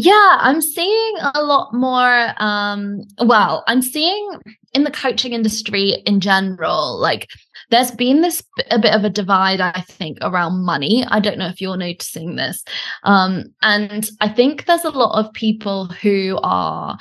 [0.00, 2.32] Yeah, I'm seeing a lot more.
[2.38, 4.30] Um, well, I'm seeing
[4.72, 7.26] in the coaching industry in general, like
[7.70, 11.04] there's been this a bit of a divide, I think, around money.
[11.08, 12.64] I don't know if you're noticing this.
[13.04, 16.98] Um, and I think there's a lot of people who are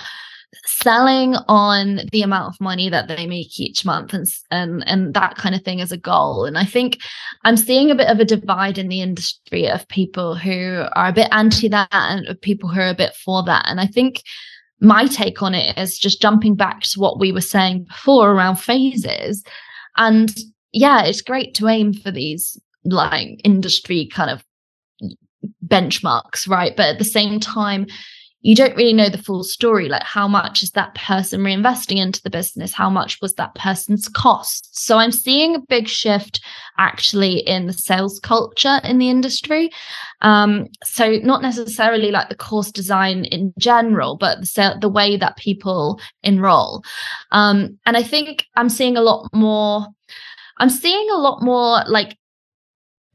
[0.65, 5.35] selling on the amount of money that they make each month and and and that
[5.35, 6.99] kind of thing as a goal and i think
[7.43, 11.13] i'm seeing a bit of a divide in the industry of people who are a
[11.13, 14.21] bit anti that and people who are a bit for that and i think
[14.79, 18.55] my take on it is just jumping back to what we were saying before around
[18.55, 19.43] phases
[19.97, 20.37] and
[20.71, 24.43] yeah, it's great to aim for these like industry kind of
[25.65, 26.75] benchmarks, right?
[26.75, 27.87] But at the same time,
[28.41, 29.89] you don't really know the full story.
[29.89, 32.71] Like, how much is that person reinvesting into the business?
[32.71, 34.79] How much was that person's cost?
[34.79, 36.39] So, I'm seeing a big shift
[36.77, 39.71] actually in the sales culture in the industry.
[40.21, 45.37] Um, so, not necessarily like the course design in general, but the, the way that
[45.37, 46.83] people enroll.
[47.31, 49.87] Um, and I think I'm seeing a lot more.
[50.59, 52.17] I'm seeing a lot more like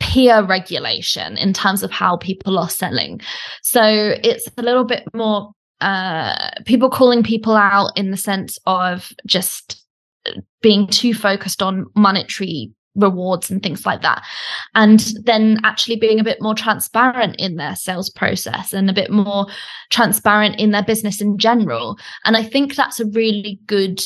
[0.01, 3.21] peer regulation in terms of how people are selling.
[3.63, 3.83] So
[4.23, 9.85] it's a little bit more uh, people calling people out in the sense of just
[10.61, 14.23] being too focused on monetary rewards and things like that
[14.75, 19.11] and then actually being a bit more transparent in their sales process and a bit
[19.11, 19.47] more
[19.91, 24.03] transparent in their business in general and i think that's a really good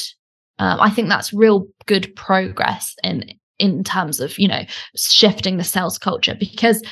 [0.59, 3.25] uh, i think that's real good progress in
[3.59, 4.65] in terms of you know
[4.97, 6.83] shifting the sales culture because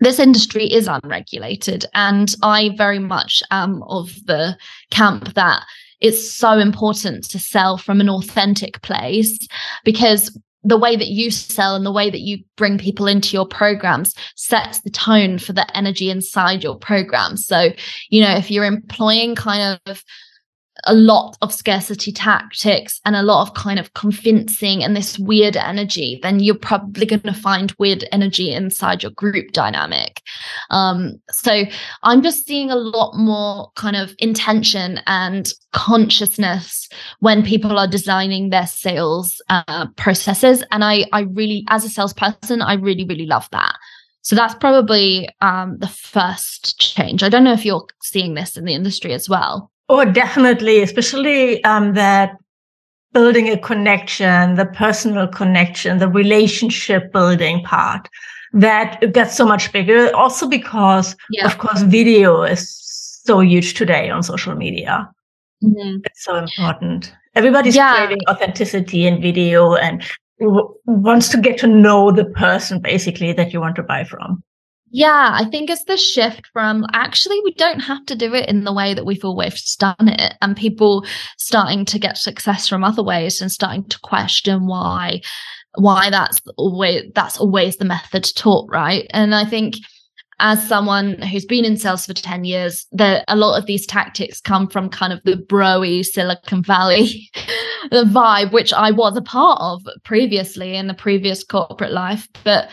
[0.00, 4.56] this industry is unregulated and i very much am of the
[4.90, 5.62] camp that
[6.00, 9.38] it's so important to sell from an authentic place
[9.84, 10.36] because
[10.66, 14.14] the way that you sell and the way that you bring people into your programs
[14.34, 17.36] sets the tone for the energy inside your program.
[17.36, 17.70] So
[18.10, 20.02] you know if you're employing kind of
[20.84, 25.56] a lot of scarcity tactics and a lot of kind of convincing and this weird
[25.56, 30.20] energy, then you're probably going to find weird energy inside your group dynamic.
[30.70, 31.64] Um, so
[32.02, 36.88] I'm just seeing a lot more kind of intention and consciousness
[37.20, 40.62] when people are designing their sales uh, processes.
[40.70, 43.74] And I, I really, as a salesperson, I really, really love that.
[44.22, 47.22] So that's probably um, the first change.
[47.22, 49.70] I don't know if you're seeing this in the industry as well.
[49.88, 52.36] Oh, definitely, especially um, that
[53.12, 58.08] building a connection, the personal connection, the relationship building part
[58.52, 60.14] that gets so much bigger.
[60.14, 61.46] Also because, yeah.
[61.46, 62.68] of course, video is
[63.24, 65.08] so huge today on social media.
[65.62, 66.00] Mm-hmm.
[66.04, 67.14] It's so important.
[67.34, 67.94] Everybody's yeah.
[67.94, 70.02] craving authenticity in video and
[70.40, 74.42] w- wants to get to know the person basically that you want to buy from.
[74.90, 78.64] Yeah, I think it's the shift from actually we don't have to do it in
[78.64, 81.04] the way that we've always done it, and people
[81.38, 85.20] starting to get success from other ways and starting to question why
[85.76, 89.06] why that's always that's always the method taught, right?
[89.10, 89.74] And I think
[90.38, 94.40] as someone who's been in sales for 10 years, that a lot of these tactics
[94.40, 97.30] come from kind of the broy Silicon Valley
[97.90, 102.28] the vibe, which I was a part of previously in the previous corporate life.
[102.44, 102.68] But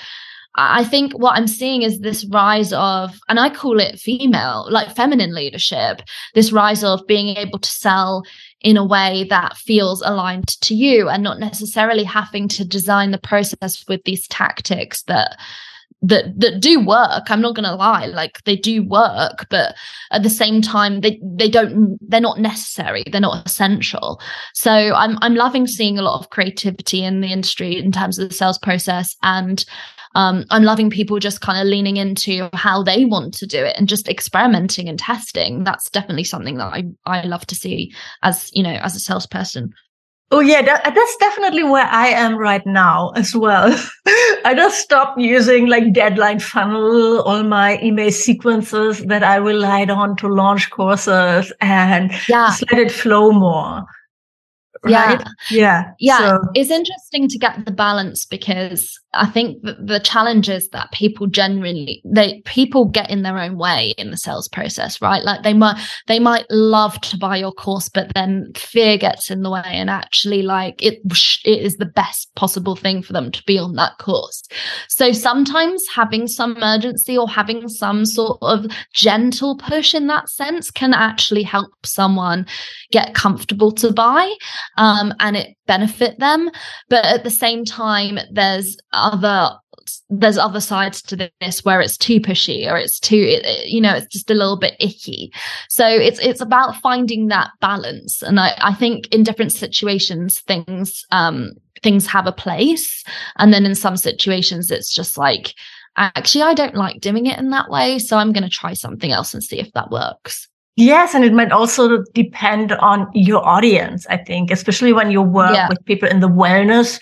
[0.55, 4.95] I think what I'm seeing is this rise of, and I call it female, like
[4.95, 6.01] feminine leadership,
[6.35, 8.23] this rise of being able to sell
[8.61, 13.17] in a way that feels aligned to you and not necessarily having to design the
[13.17, 15.39] process with these tactics that
[16.05, 17.31] that that do work.
[17.31, 19.73] I'm not going to lie like they do work but
[20.11, 24.21] at the same time they they don't they're not necessary they're not essential.
[24.53, 28.27] So i'm i'm loving seeing a lot of creativity in the industry in terms of
[28.27, 29.65] the sales process and
[30.15, 33.75] um, I'm loving people just kind of leaning into how they want to do it
[33.77, 35.63] and just experimenting and testing.
[35.63, 39.73] That's definitely something that I, I love to see as, you know, as a salesperson.
[40.31, 43.67] Oh yeah, that, that's definitely where I am right now as well.
[44.45, 50.15] I just stopped using like deadline funnel, all my email sequences that I relied on
[50.17, 52.47] to launch courses and yeah.
[52.47, 53.85] just let it flow more.
[54.83, 55.21] Right?
[55.21, 55.23] Yeah.
[55.51, 55.91] Yeah.
[55.99, 56.17] Yeah.
[56.17, 56.39] So.
[56.55, 62.01] It's interesting to get the balance because I think the challenge is that people generally
[62.03, 65.23] they people get in their own way in the sales process, right?
[65.23, 69.43] Like they might they might love to buy your course, but then fear gets in
[69.43, 70.99] the way, and actually, like it
[71.45, 74.43] it is the best possible thing for them to be on that course.
[74.89, 80.71] So sometimes having some urgency or having some sort of gentle push in that sense
[80.71, 82.45] can actually help someone
[82.91, 84.33] get comfortable to buy,
[84.77, 86.49] um, and it benefit them.
[86.89, 89.51] But at the same time, there's other
[90.09, 94.07] there's other sides to this where it's too pushy or it's too you know it's
[94.07, 95.31] just a little bit icky.
[95.69, 98.21] So it's it's about finding that balance.
[98.21, 103.03] And i i think in different situations things um things have a place.
[103.37, 105.53] And then in some situations it's just like
[105.97, 109.11] actually i don't like doing it in that way so i'm going to try something
[109.11, 114.07] else and see if that works Yes, and it might also depend on your audience,
[114.09, 115.69] I think, especially when you work yeah.
[115.69, 116.99] with people in the wellness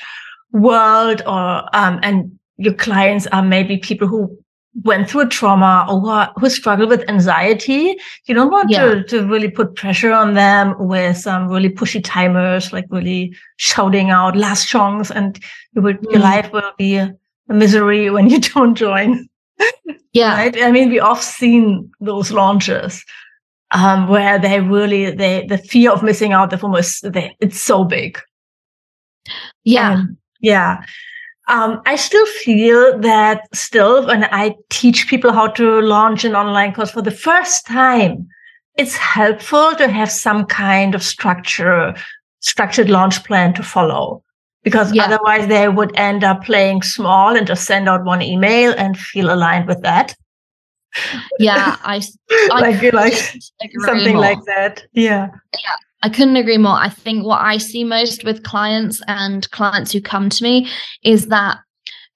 [0.52, 4.38] world or um, and your clients are maybe people who
[4.84, 7.96] went through a trauma or who, struggle with anxiety.
[8.26, 8.86] You don't want yeah.
[8.86, 14.12] to, to really put pressure on them with some really pushy timers, like really shouting
[14.12, 15.40] out last chance and
[15.74, 16.12] you will, mm.
[16.12, 17.16] your life will be a,
[17.48, 19.28] misery when you don't join.
[20.14, 20.36] Yeah.
[20.36, 20.62] Right?
[20.62, 23.04] I mean, we have seen those launches
[23.72, 27.84] um, where they really they the fear of missing out the is they, it's so
[27.84, 28.20] big.
[29.64, 30.84] Yeah, and, yeah.
[31.48, 36.74] Um, I still feel that still when I teach people how to launch an online
[36.74, 38.28] course for the first time,
[38.78, 41.94] it's helpful to have some kind of structure,
[42.40, 44.24] structured launch plan to follow
[44.64, 45.06] because yeah.
[45.06, 49.34] otherwise they would end up playing small and just send out one email and feel
[49.34, 50.16] aligned with that.
[51.40, 52.02] Yeah, I,
[52.52, 53.14] I like like
[53.86, 54.22] something more.
[54.22, 54.84] like that.
[54.94, 55.30] Yeah.
[55.54, 55.76] Yeah.
[56.04, 56.78] I couldn't agree more.
[56.78, 60.68] I think what I see most with clients and clients who come to me
[61.04, 61.60] is that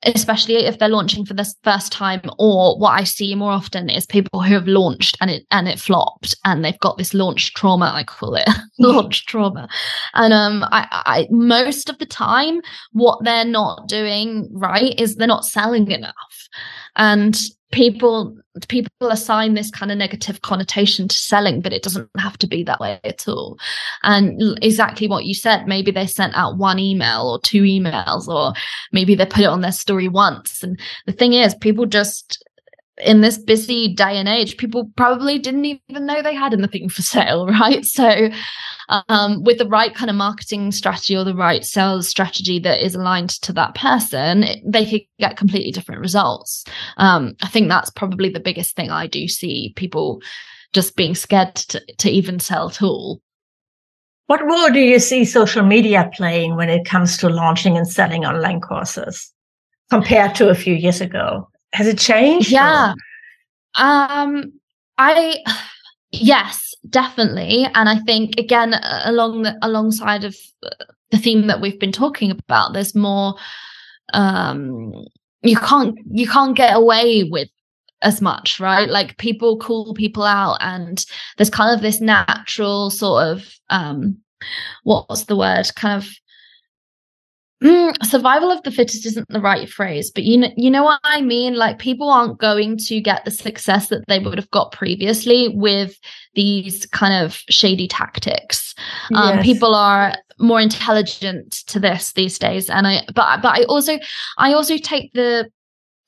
[0.04, 4.06] especially if they're launching for the first time or what i see more often is
[4.06, 7.92] people who have launched and it and it flopped and they've got this launch trauma
[7.94, 8.48] i call it
[8.80, 9.68] launch trauma
[10.14, 12.62] and um I, I most of the time
[12.92, 16.50] what they're not doing right is they're not selling enough
[16.96, 17.38] and
[17.71, 18.38] people
[18.69, 22.63] people assign this kind of negative connotation to selling but it doesn't have to be
[22.63, 23.58] that way at all
[24.04, 28.54] and exactly what you said maybe they sent out one email or two emails or
[28.91, 32.43] maybe they put it on their story once and the thing is people just
[32.99, 37.01] in this busy day and age, people probably didn't even know they had anything for
[37.01, 37.86] sale, right?
[37.86, 38.30] So,
[38.89, 42.95] um, with the right kind of marketing strategy or the right sales strategy that is
[42.95, 46.63] aligned to that person, they could get completely different results.
[46.98, 50.21] Um, I think that's probably the biggest thing I do see people
[50.74, 53.21] just being scared to, to even sell at all.
[54.28, 58.26] What role do you see social media playing when it comes to launching and selling
[58.26, 59.32] online courses
[59.89, 61.48] compared to a few years ago?
[61.74, 62.50] Has it changed?
[62.50, 62.93] Yeah.
[63.78, 63.86] Or?
[63.86, 64.54] Um,
[64.98, 65.43] I
[66.21, 68.75] yes, definitely, and I think again
[69.06, 70.36] along the, alongside of
[71.12, 73.36] the theme that we've been talking about, there's more.
[74.13, 74.93] Um,
[75.41, 77.49] you can't you can't get away with
[78.01, 78.89] as much, right?
[78.89, 81.04] Like people call people out, and
[81.38, 84.17] there's kind of this natural sort of um,
[84.84, 85.67] what's the word?
[85.75, 86.10] Kind of
[87.63, 91.00] Mm, survival of the fittest isn't the right phrase, but you know, you know what
[91.04, 91.56] I mean.
[91.56, 95.98] Like people aren't going to get the success that they would have got previously with
[96.34, 98.76] these kind of shady tactics.
[99.13, 99.46] Um, yes.
[99.46, 104.00] People are more intelligent to this these days, and I, but but I also,
[104.38, 105.50] I also take the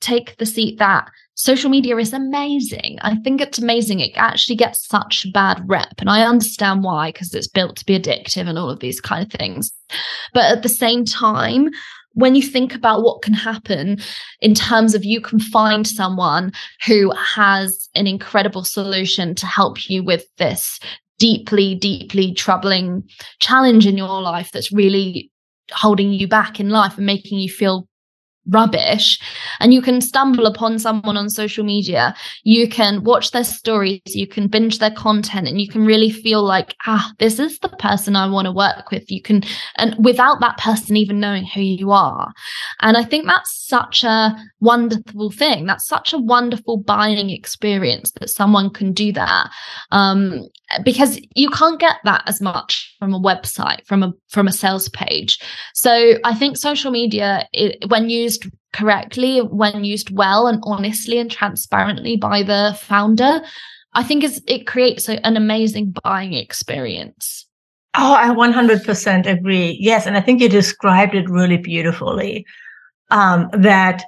[0.00, 2.98] take the seat that social media is amazing.
[3.02, 4.00] I think it's amazing.
[4.00, 5.94] It actually gets such bad rep.
[5.98, 9.24] And I understand why, because it's built to be addictive and all of these kind
[9.24, 9.72] of things.
[10.34, 11.70] But at the same time,
[12.14, 13.98] when you think about what can happen
[14.40, 16.52] in terms of you can find someone
[16.84, 20.80] who has an incredible solution to help you with this
[21.20, 23.08] deeply, deeply troubling
[23.38, 25.30] challenge in your life that's really
[25.70, 27.86] holding you back in life and making you feel
[28.48, 29.20] rubbish
[29.60, 34.26] and you can stumble upon someone on social media you can watch their stories you
[34.26, 38.16] can binge their content and you can really feel like ah this is the person
[38.16, 39.10] i want to work with.
[39.10, 39.42] You can
[39.76, 42.32] and without that person even knowing who you are.
[42.80, 45.66] And i think that's such a wonderful thing.
[45.66, 49.50] That's such a wonderful buying experience that someone can do that
[49.92, 50.48] um,
[50.84, 54.88] because you can't get that as much from a website from a from a sales
[54.88, 55.38] page.
[55.74, 58.37] So i think social media it, when used
[58.72, 63.40] correctly when used well and honestly and transparently by the founder
[63.94, 67.46] i think is it creates an amazing buying experience.
[67.96, 69.76] Oh i 100% agree.
[69.80, 72.44] Yes and i think you described it really beautifully
[73.10, 74.04] um, that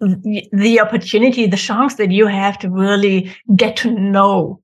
[0.00, 4.60] the opportunity the chance that you have to really get to know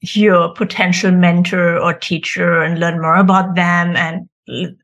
[0.00, 4.28] your potential mentor or teacher and learn more about them and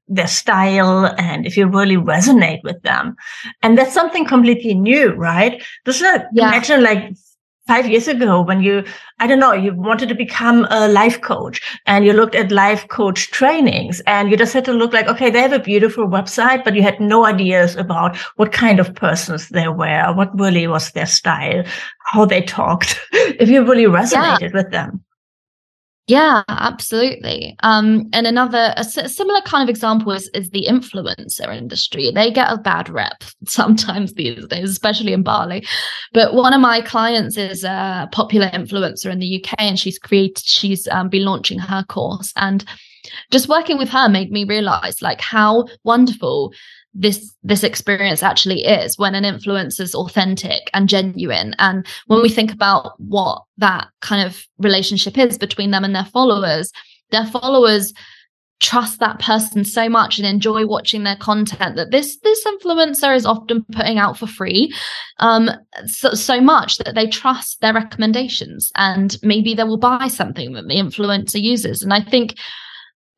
[0.08, 3.16] their style and if you really resonate with them.
[3.62, 5.62] And that's something completely new, right?
[5.84, 6.48] Just not yeah.
[6.48, 7.14] imagine like
[7.66, 8.84] five years ago when you,
[9.20, 12.88] I don't know, you wanted to become a life coach and you looked at life
[12.88, 16.64] coach trainings and you just had to look like, okay, they have a beautiful website,
[16.64, 20.90] but you had no ideas about what kind of persons they were, what really was
[20.90, 21.62] their style,
[22.06, 24.50] how they talked, if you really resonated yeah.
[24.52, 25.04] with them.
[26.10, 27.54] Yeah, absolutely.
[27.62, 32.10] Um, and another similar kind of example is, is the influencer industry.
[32.12, 35.64] They get a bad rep sometimes these days, especially in Bali.
[36.12, 40.44] But one of my clients is a popular influencer in the UK, and she's created
[40.44, 42.64] she's um, been launching her course and
[43.30, 46.52] just working with her made me realize like how wonderful
[46.92, 51.54] this this experience actually is when an influence is authentic and genuine.
[51.58, 56.04] And when we think about what that kind of relationship is between them and their
[56.04, 56.72] followers
[57.10, 57.92] their followers
[58.60, 63.24] trust that person so much and enjoy watching their content that this this influencer is
[63.24, 64.70] often putting out for free
[65.18, 65.48] um
[65.86, 70.68] so, so much that they trust their recommendations and maybe they will buy something that
[70.68, 71.82] the influencer uses.
[71.82, 72.36] And i think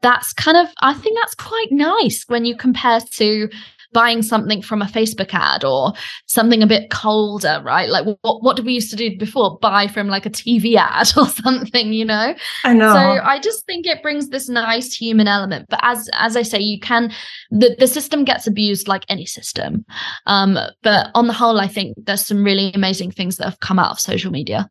[0.03, 3.49] that's kind of i think that's quite nice when you compare to
[3.93, 5.93] buying something from a Facebook ad or
[6.27, 7.89] something a bit colder, right?
[7.89, 9.59] Like what what did we used to do before?
[9.61, 12.35] Buy from like a TV ad or something, you know?
[12.65, 12.93] I know.
[12.93, 15.67] So I just think it brings this nice human element.
[15.69, 17.13] But as as I say, you can
[17.51, 19.85] the, the system gets abused like any system.
[20.27, 23.79] Um, but on the whole, I think there's some really amazing things that have come
[23.79, 24.69] out of social media.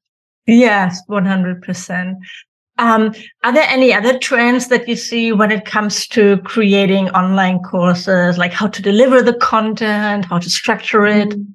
[0.47, 2.15] Yes, 100%.
[2.82, 3.13] Um,
[3.43, 8.39] are there any other trends that you see when it comes to creating online courses,
[8.39, 11.29] like how to deliver the content, how to structure it?
[11.29, 11.45] Mm.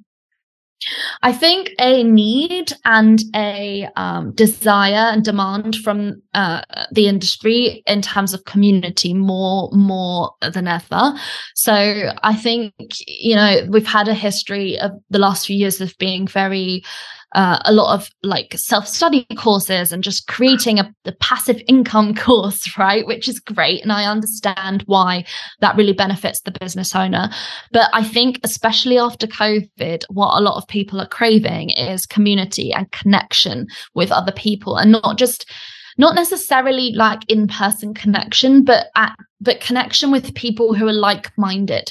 [1.22, 6.62] I think a need and a um, desire and demand from uh,
[6.93, 11.14] the industry in terms of community more more than ever.
[11.55, 12.74] So I think
[13.07, 16.85] you know we've had a history of the last few years of being very
[17.37, 22.14] uh, a lot of like self study courses and just creating a, a passive income
[22.16, 23.07] course, right?
[23.07, 23.82] Which is great.
[23.82, 25.24] And I understand why
[25.61, 27.30] that really benefits the business owner.
[27.72, 32.72] But I think, especially after COVID, what a lot of people are craving is community
[32.72, 35.49] and connection with other people and not just
[35.99, 41.91] not necessarily like in-person connection but at but connection with people who are like-minded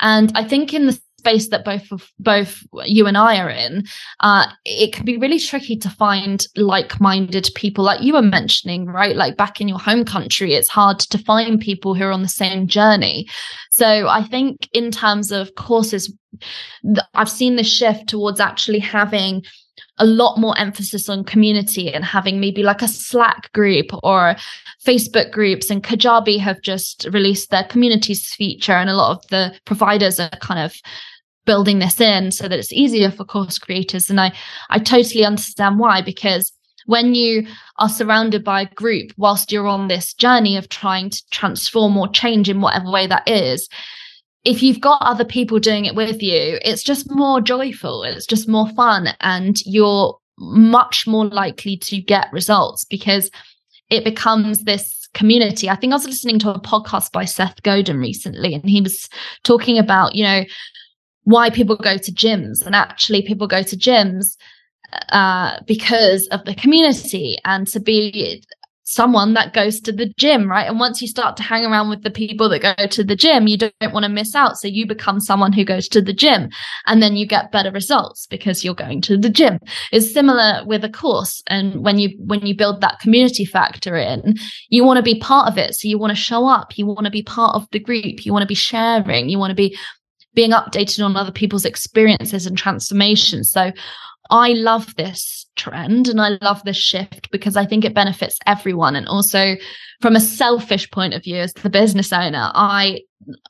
[0.00, 3.84] and i think in the space that both of both you and I are in,
[4.20, 9.16] uh, it can be really tricky to find like-minded people, like you were mentioning, right?
[9.16, 12.28] Like back in your home country, it's hard to find people who are on the
[12.28, 13.26] same journey.
[13.70, 16.12] So I think in terms of courses,
[17.14, 19.42] I've seen the shift towards actually having
[19.98, 24.34] a lot more emphasis on community and having maybe like a Slack group or
[24.84, 25.70] Facebook groups.
[25.70, 30.30] And Kajabi have just released their communities feature, and a lot of the providers are
[30.40, 30.74] kind of
[31.44, 34.32] building this in so that it's easier for course creators and i
[34.70, 36.52] i totally understand why because
[36.86, 37.46] when you
[37.78, 42.08] are surrounded by a group whilst you're on this journey of trying to transform or
[42.08, 43.68] change in whatever way that is
[44.44, 48.48] if you've got other people doing it with you it's just more joyful it's just
[48.48, 53.30] more fun and you're much more likely to get results because
[53.90, 55.70] it becomes this community.
[55.70, 59.08] I think I was listening to a podcast by Seth Godin recently, and he was
[59.44, 60.44] talking about, you know,
[61.24, 64.36] why people go to gyms and actually people go to gyms
[65.10, 68.42] uh, because of the community and to be
[68.84, 70.68] someone that goes to the gym, right?
[70.68, 73.48] And once you start to hang around with the people that go to the gym,
[73.48, 74.58] you don't, want to miss out.
[74.58, 76.50] So you become someone who goes to the gym
[76.86, 79.58] and then you get better results because you're going to the gym.
[79.90, 81.42] It's similar with a course.
[81.46, 84.34] And when you, when you build that community factor in,
[84.68, 85.74] you want to be part of it.
[85.74, 86.76] So you want to show up.
[86.76, 88.26] You want to be part of the group.
[88.26, 89.28] You want to be sharing.
[89.28, 89.76] You want to be
[90.34, 93.50] being updated on other people's experiences and transformations.
[93.50, 93.72] So
[94.30, 98.96] I love this trend and I love this shift because I think it benefits everyone.
[98.96, 99.56] And also
[100.00, 103.00] from a selfish point of view, as the business owner, I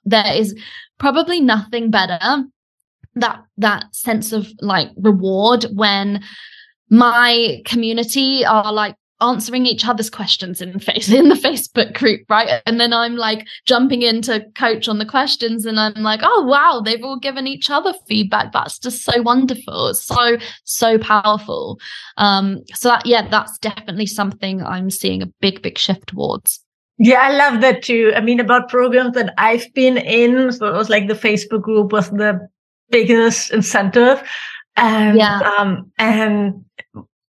[0.05, 0.55] there is
[0.99, 2.45] probably nothing better
[3.16, 6.22] that that sense of like reward when
[6.91, 12.62] my community are like answering each other's questions in face in the Facebook group, right?
[12.66, 16.45] And then I'm like jumping in to coach on the questions, and I'm like, oh
[16.47, 18.53] wow, they've all given each other feedback.
[18.53, 19.89] That's just so wonderful.
[19.89, 21.79] It's so so powerful.
[22.16, 26.61] Um, so that yeah, that's definitely something I'm seeing a big big shift towards.
[26.99, 28.12] Yeah, I love that too.
[28.14, 31.93] I mean, about programs that I've been in, so it was like the Facebook group
[31.93, 32.47] was the
[32.91, 34.22] biggest incentive.
[34.77, 35.41] And yeah.
[35.59, 36.64] um and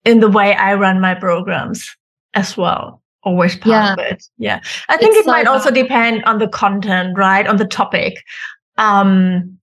[0.04, 1.96] in the way I run my programs
[2.34, 3.02] as well.
[3.24, 3.92] Always part yeah.
[3.92, 4.24] of it.
[4.38, 4.60] Yeah.
[4.88, 7.46] I think it's it might also depend on the content, right?
[7.46, 8.14] On the topic.
[8.78, 9.58] Um,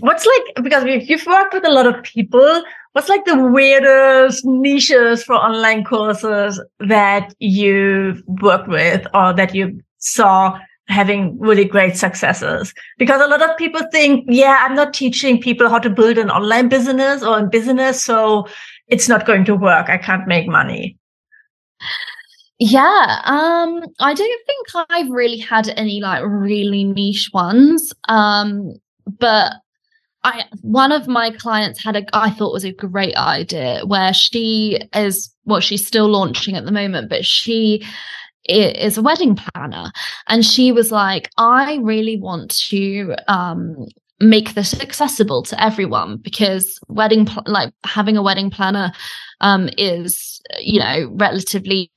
[0.00, 5.22] what's like, because you've worked with a lot of people, what's like the weirdest niches
[5.22, 10.58] for online courses that you worked with or that you saw
[10.88, 15.68] having really great successes because a lot of people think yeah i'm not teaching people
[15.68, 18.46] how to build an online business or a business so
[18.92, 19.88] it's not going to work.
[19.88, 20.98] I can't make money.
[22.58, 27.92] Yeah, um, I don't think I've really had any like really niche ones.
[28.08, 28.74] Um,
[29.18, 29.54] but
[30.24, 34.78] I one of my clients had a I thought was a great idea where she
[34.94, 37.84] is well, she's still launching at the moment, but she
[38.44, 39.92] is a wedding planner
[40.26, 43.86] and she was like i really want to um
[44.22, 48.92] make this accessible to everyone because wedding pl- like having a wedding planner
[49.40, 51.90] um is you know relatively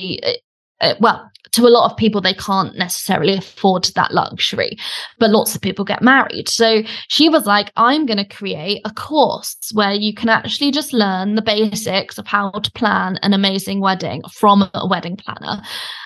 [0.81, 4.77] uh, well, to a lot of people, they can't necessarily afford that luxury,
[5.19, 6.49] but lots of people get married.
[6.49, 10.91] So she was like, I'm going to create a course where you can actually just
[10.91, 15.61] learn the basics of how to plan an amazing wedding from a wedding planner.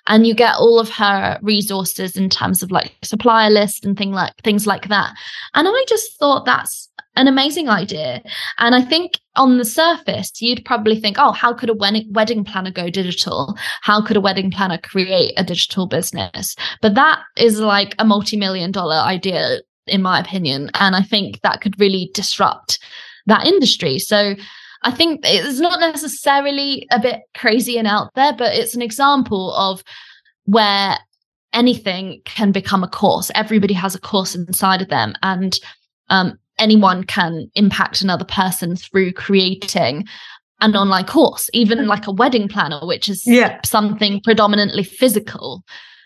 [0.05, 4.11] And you get all of her resources in terms of like supplier list and thing
[4.11, 5.13] like things like that.
[5.55, 6.89] And I just thought that's
[7.19, 8.23] an amazing idea.
[8.59, 12.71] And I think on the surface, you'd probably think, oh, how could a wedding planner
[12.71, 13.57] go digital?
[13.81, 16.55] How could a wedding planner create a digital business?
[16.81, 20.71] But that is like a multi million dollar idea, in my opinion.
[20.75, 22.79] And I think that could really disrupt
[23.25, 23.99] that industry.
[23.99, 24.35] So
[24.83, 29.53] I think it's not necessarily a bit crazy and out there, but it's an example
[29.55, 29.83] of
[30.45, 30.97] where
[31.51, 33.29] anything can become a course.
[33.35, 35.15] Everybody has a course inside of them.
[35.21, 35.59] And
[36.09, 40.07] um, anyone can impact another person through creating
[40.61, 43.59] an online course, even like a wedding planner, which is yeah.
[43.63, 45.63] something predominantly physical.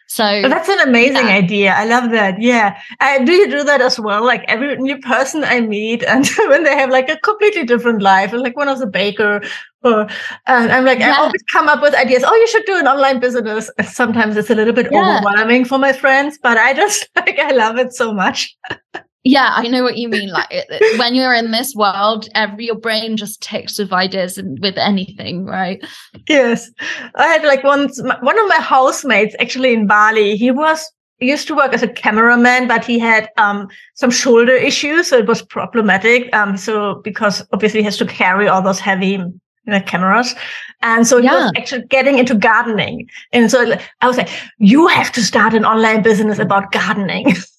[0.08, 1.34] So oh, that's an amazing yeah.
[1.34, 1.74] idea.
[1.74, 2.40] I love that.
[2.40, 2.80] Yeah.
[3.24, 4.24] do you do that as well?
[4.24, 8.32] Like every new person I meet and when they have like a completely different life,
[8.32, 9.42] and like one of the baker
[9.84, 10.08] or,
[10.48, 11.14] and I'm like, yeah.
[11.14, 12.24] I always come up with ideas.
[12.26, 13.70] Oh, you should do an online business.
[13.84, 15.18] Sometimes it's a little bit yeah.
[15.18, 18.56] overwhelming for my friends, but I just like, I love it so much.
[19.24, 20.52] yeah i know what you mean like
[20.98, 25.46] when you're in this world every your brain just ticks with ideas and with anything
[25.46, 25.84] right
[26.28, 26.70] yes
[27.16, 31.56] i had like once one of my housemates actually in bali he was used to
[31.56, 36.34] work as a cameraman but he had um, some shoulder issues so it was problematic
[36.36, 39.20] um, so because obviously he has to carry all those heavy
[39.66, 40.36] you know, cameras.
[40.82, 41.44] And so he yeah.
[41.44, 43.08] was actually getting into gardening.
[43.32, 47.34] And so I was like, you have to start an online business about gardening.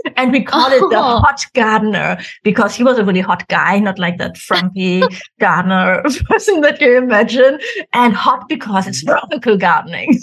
[0.16, 1.18] and we call it the oh.
[1.18, 5.02] hot gardener because he was a really hot guy, not like that frumpy
[5.40, 7.58] gardener person that you imagine,
[7.92, 10.18] and hot because it's tropical gardening.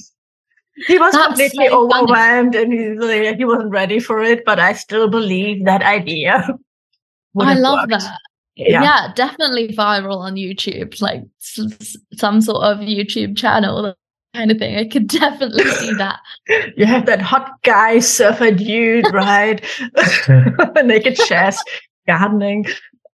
[0.88, 4.73] He was That's completely so overwhelmed and he, he wasn't ready for it, but I
[4.73, 6.47] still believe that idea.
[7.39, 8.03] I love worked.
[8.03, 8.19] that.
[8.57, 8.84] Yeah.
[8.84, 9.13] yeah.
[9.15, 13.95] definitely viral on YouTube, like some sort of YouTube channel
[14.36, 14.78] kind of thing.
[14.78, 16.20] I could definitely see that.
[16.78, 19.66] You have that hot guy surfer dude, right?
[20.84, 21.68] Naked chest,
[22.06, 22.66] gardening.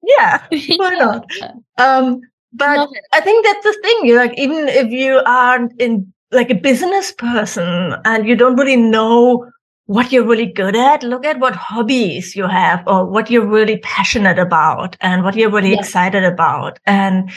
[0.02, 0.42] Yeah,
[0.78, 1.30] why not?
[1.78, 2.22] Um,
[2.54, 4.06] but I think that's the thing.
[4.06, 8.78] You like even if you aren't in like a business person and you don't really
[8.78, 9.48] know
[9.86, 13.78] what you're really good at, look at what hobbies you have or what you're really
[13.80, 16.80] passionate about and what you're really excited about.
[16.86, 17.32] And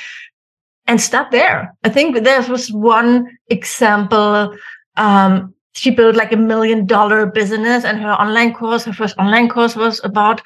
[0.87, 1.75] and start there.
[1.85, 4.55] I think there was one example.
[4.97, 9.49] Um, she built like a million dollar business and her online course, her first online
[9.49, 10.43] course was about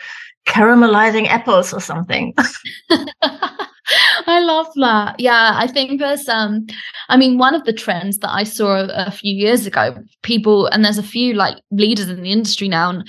[0.47, 2.33] caramelizing apples or something.
[4.27, 5.19] I love that.
[5.19, 6.67] Yeah, I think there's um
[7.09, 10.67] I mean one of the trends that I saw a, a few years ago, people
[10.69, 13.09] and there's a few like leaders in the industry now and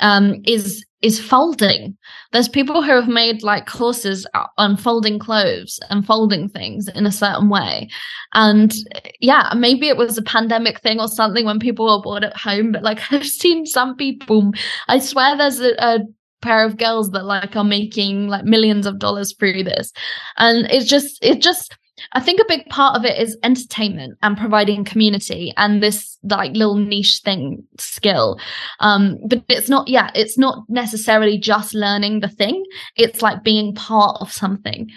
[0.00, 1.96] um is is folding.
[2.30, 4.26] There's people who have made like courses
[4.56, 7.88] on folding clothes and folding things in a certain way.
[8.34, 8.72] And
[9.20, 12.72] yeah, maybe it was a pandemic thing or something when people were bored at home.
[12.72, 14.52] But like I've seen some people,
[14.88, 16.00] I swear there's a, a
[16.40, 19.92] pair of girls that like are making like millions of dollars through this.
[20.38, 21.76] And it's just, it just,
[22.14, 26.52] I think a big part of it is entertainment and providing community and this like
[26.52, 28.38] little niche thing skill.
[28.80, 32.64] Um, but it's not, yeah, it's not necessarily just learning the thing.
[32.96, 34.90] It's like being part of something.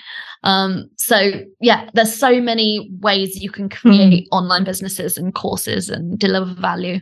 [0.43, 4.37] Um, so yeah, there's so many ways you can create mm.
[4.37, 6.99] online businesses and courses and deliver value.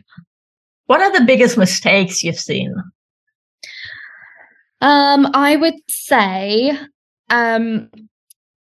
[0.86, 2.72] What are the biggest mistakes you've seen?
[4.80, 6.78] Um, I would say
[7.30, 7.88] um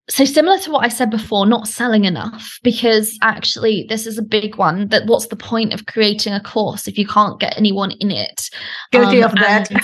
[0.09, 4.23] so similar to what I said before, not selling enough, because actually this is a
[4.23, 4.87] big one.
[4.87, 8.49] That what's the point of creating a course if you can't get anyone in it?
[8.91, 9.69] Guilty um, of that.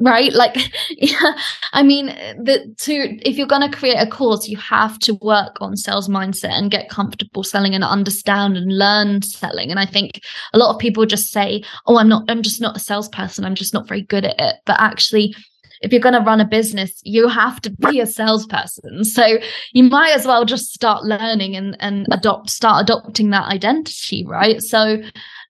[0.00, 0.56] right like
[0.90, 1.32] yeah
[1.72, 2.06] i mean
[2.38, 6.08] the to if you're going to create a course you have to work on sales
[6.08, 10.20] mindset and get comfortable selling and understand and learn selling and i think
[10.52, 13.54] a lot of people just say oh i'm not i'm just not a salesperson i'm
[13.54, 15.34] just not very good at it but actually
[15.82, 19.04] if you're going to run a business, you have to be a salesperson.
[19.04, 19.38] So
[19.72, 24.62] you might as well just start learning and, and adopt, start adopting that identity, right?
[24.62, 25.02] So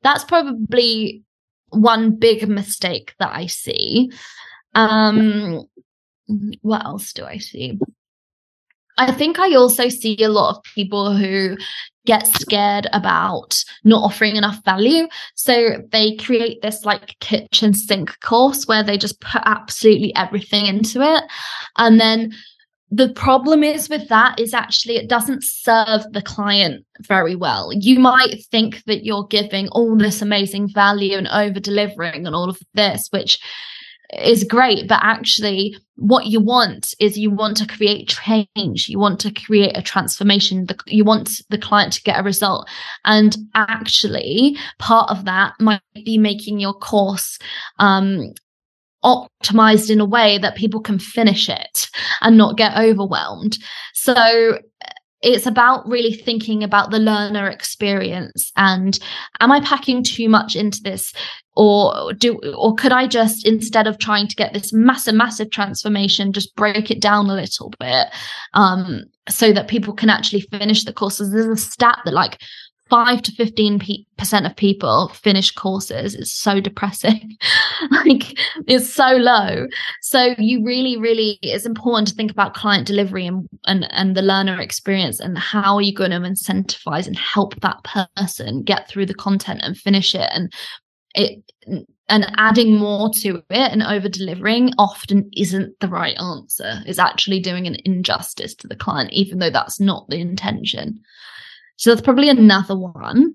[0.02, 1.22] that's probably
[1.70, 4.10] one big mistake that I see.
[4.74, 5.64] Um,
[6.62, 7.78] what else do I see?
[8.98, 11.56] I think I also see a lot of people who
[12.04, 15.06] get scared about not offering enough value.
[15.34, 21.00] So they create this like kitchen sink course where they just put absolutely everything into
[21.00, 21.24] it.
[21.76, 22.32] And then
[22.90, 27.72] the problem is with that is actually it doesn't serve the client very well.
[27.72, 32.50] You might think that you're giving all this amazing value and over delivering and all
[32.50, 33.38] of this, which
[34.12, 38.88] is great but actually what you want is you want to create change.
[38.88, 40.66] You want to create a transformation.
[40.86, 42.68] You want the client to get a result.
[43.04, 47.38] And actually part of that might be making your course
[47.78, 48.32] um,
[49.04, 51.88] optimized in a way that people can finish it
[52.20, 53.58] and not get overwhelmed.
[53.94, 54.58] So
[55.22, 58.52] it's about really thinking about the learner experience.
[58.56, 58.98] And
[59.40, 61.12] am i packing too much into this?
[61.54, 66.32] Or do or could i just instead of trying to get this massive massive transformation
[66.32, 68.06] just break it down a little bit
[68.54, 71.30] um so that people can actually finish the courses?
[71.30, 72.40] There's a stat that like
[72.92, 73.80] 5 to 15
[74.18, 76.14] percent of people finish courses.
[76.14, 77.38] It's so depressing.
[77.90, 78.38] Like
[78.68, 79.66] it's so low.
[80.02, 84.22] So you really really it's important to think about client delivery and and, and the
[84.22, 87.82] learner experience and how are you going to incentivize and help that
[88.14, 90.28] person get through the content and finish it.
[90.32, 90.52] And
[91.14, 91.42] it
[92.08, 96.82] and adding more to it and over delivering often isn't the right answer.
[96.86, 101.00] Is actually doing an injustice to the client even though that's not the intention
[101.82, 103.34] so that's probably another one.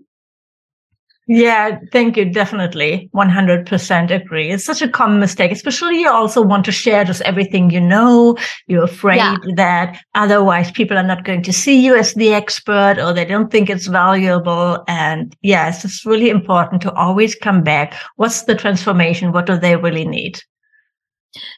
[1.27, 2.23] Yeah, thank you.
[2.23, 3.09] Definitely.
[3.13, 4.51] 100% agree.
[4.51, 8.37] It's such a common mistake, especially you also want to share just everything you know.
[8.67, 9.35] You're afraid yeah.
[9.57, 13.51] that otherwise people are not going to see you as the expert or they don't
[13.51, 14.81] think it's valuable.
[14.87, 17.95] And yes, it's really important to always come back.
[18.15, 19.33] What's the transformation?
[19.33, 20.39] What do they really need?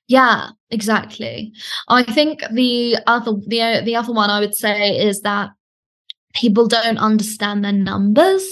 [0.08, 1.54] Yeah, exactly.
[1.88, 5.52] I think the other the the other one I would say is that
[6.34, 8.46] people don't understand their numbers.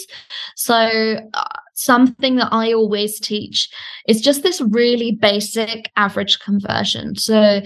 [0.56, 3.70] So, uh, something that I always teach
[4.08, 7.16] is just this really basic average conversion.
[7.16, 7.62] So,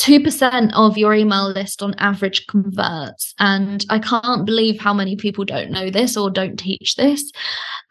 [0.00, 3.34] 2% of your email list on average converts.
[3.38, 7.30] And I can't believe how many people don't know this or don't teach this.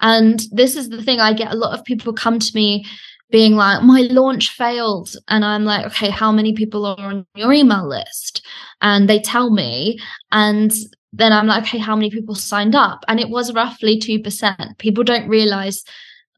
[0.01, 2.85] And this is the thing I get a lot of people come to me
[3.31, 5.13] being like, my launch failed.
[5.27, 8.43] And I'm like, okay, how many people are on your email list?
[8.81, 9.99] And they tell me.
[10.31, 10.71] And
[11.11, 13.03] then I'm like, okay, how many people signed up?
[13.07, 14.77] And it was roughly 2%.
[14.77, 15.83] People don't realize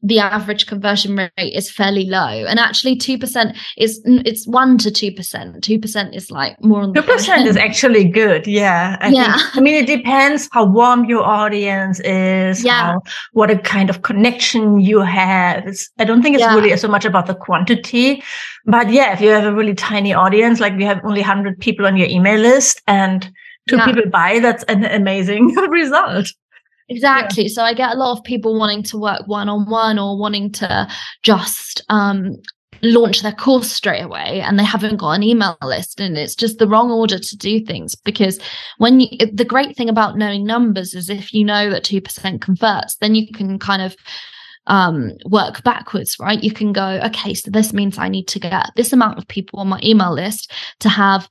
[0.04, 2.44] the average conversion rate is fairly low.
[2.44, 5.60] And actually 2% is it's 1 to 2%.
[5.60, 8.46] 2% is like more on 2% is actually good.
[8.46, 8.96] Yeah.
[9.00, 9.36] I yeah.
[9.36, 12.94] Think, I mean, it depends how warm your audience is, yeah.
[12.94, 13.02] How,
[13.32, 15.68] what a kind of connection you have.
[15.68, 16.54] It's, I don't think it's yeah.
[16.56, 18.24] really so much about the quantity,
[18.66, 21.86] but yeah, if you have a really tiny audience, like you have only 100 people
[21.86, 23.30] on your email list and
[23.68, 23.86] two yeah.
[23.86, 26.32] people buy, that's an amazing result.
[26.88, 27.44] Exactly.
[27.44, 27.50] Yeah.
[27.54, 30.52] So I get a lot of people wanting to work one on one or wanting
[30.52, 30.88] to
[31.22, 32.36] just um,
[32.82, 36.58] launch their course straight away and they haven't got an email list and it's just
[36.58, 38.40] the wrong order to do things because
[38.78, 42.96] when you the great thing about knowing numbers is if you know that 2% converts
[42.96, 43.94] then you can kind of
[44.68, 46.40] um, work backwards, right?
[46.40, 49.58] You can go, okay, so this means I need to get this amount of people
[49.58, 51.28] on my email list to have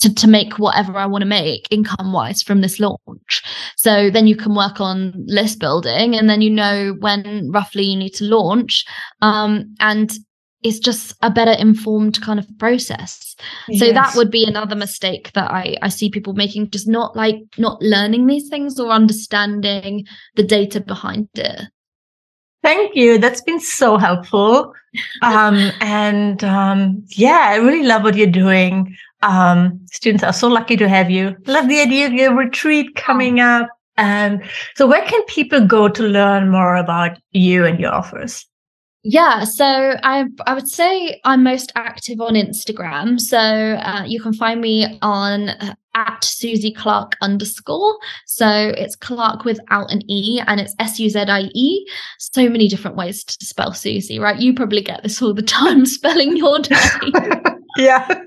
[0.00, 3.42] to, to make whatever I want to make income wise from this launch.
[3.76, 7.96] So then you can work on list building and then you know when roughly you
[7.96, 8.84] need to launch.
[9.22, 10.12] Um, and
[10.64, 13.36] it's just a better informed kind of process.
[13.68, 13.80] Yes.
[13.80, 17.36] So that would be another mistake that I, I see people making, just not like
[17.58, 21.68] not learning these things or understanding the data behind it.
[22.62, 23.18] Thank you.
[23.18, 24.72] That's been so helpful.
[25.20, 28.96] Um, and um, yeah, I really love what you're doing.
[29.24, 31.34] Um, students are so lucky to have you.
[31.46, 33.68] Love the idea of your retreat coming up.
[33.96, 34.42] And
[34.76, 38.46] so where can people go to learn more about you and your offers?
[39.06, 39.64] Yeah, so
[40.02, 43.20] I I would say I'm most active on Instagram.
[43.20, 47.98] So uh, you can find me on uh, at Suzie Clark underscore.
[48.26, 51.86] So it's Clark without an E and it's S U Z I E.
[52.18, 54.40] So many different ways to spell Suzie, right?
[54.40, 57.12] You probably get this all the time spelling your name.
[57.76, 58.22] yeah.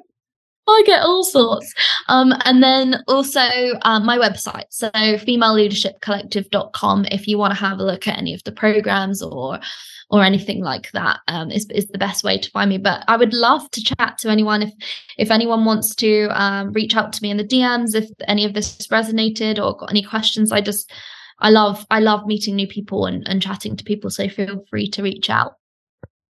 [0.67, 1.73] I get all sorts.
[2.07, 3.47] Um, and then also
[3.83, 8.43] um, my website, so femaleleadershipcollective.com, if you want to have a look at any of
[8.43, 9.59] the programs or
[10.09, 12.77] or anything like that, um, is, is the best way to find me.
[12.77, 14.73] But I would love to chat to anyone if
[15.17, 18.53] if anyone wants to um, reach out to me in the DMs if any of
[18.53, 20.51] this resonated or got any questions.
[20.51, 20.91] I just
[21.39, 24.09] I love I love meeting new people and, and chatting to people.
[24.09, 25.55] So feel free to reach out.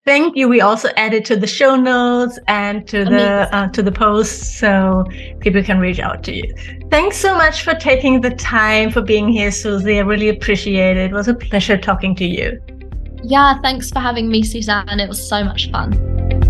[0.07, 0.49] Thank you.
[0.49, 5.05] We also added to the show notes and to the uh, to the post so
[5.41, 6.55] people can reach out to you.
[6.91, 9.99] Thanks so much for taking the time for being here, Suzie.
[9.99, 11.11] I really appreciate it.
[11.11, 12.61] It was a pleasure talking to you.
[13.23, 15.01] Yeah, thanks for having me, Susanne.
[15.01, 16.50] It was so much fun.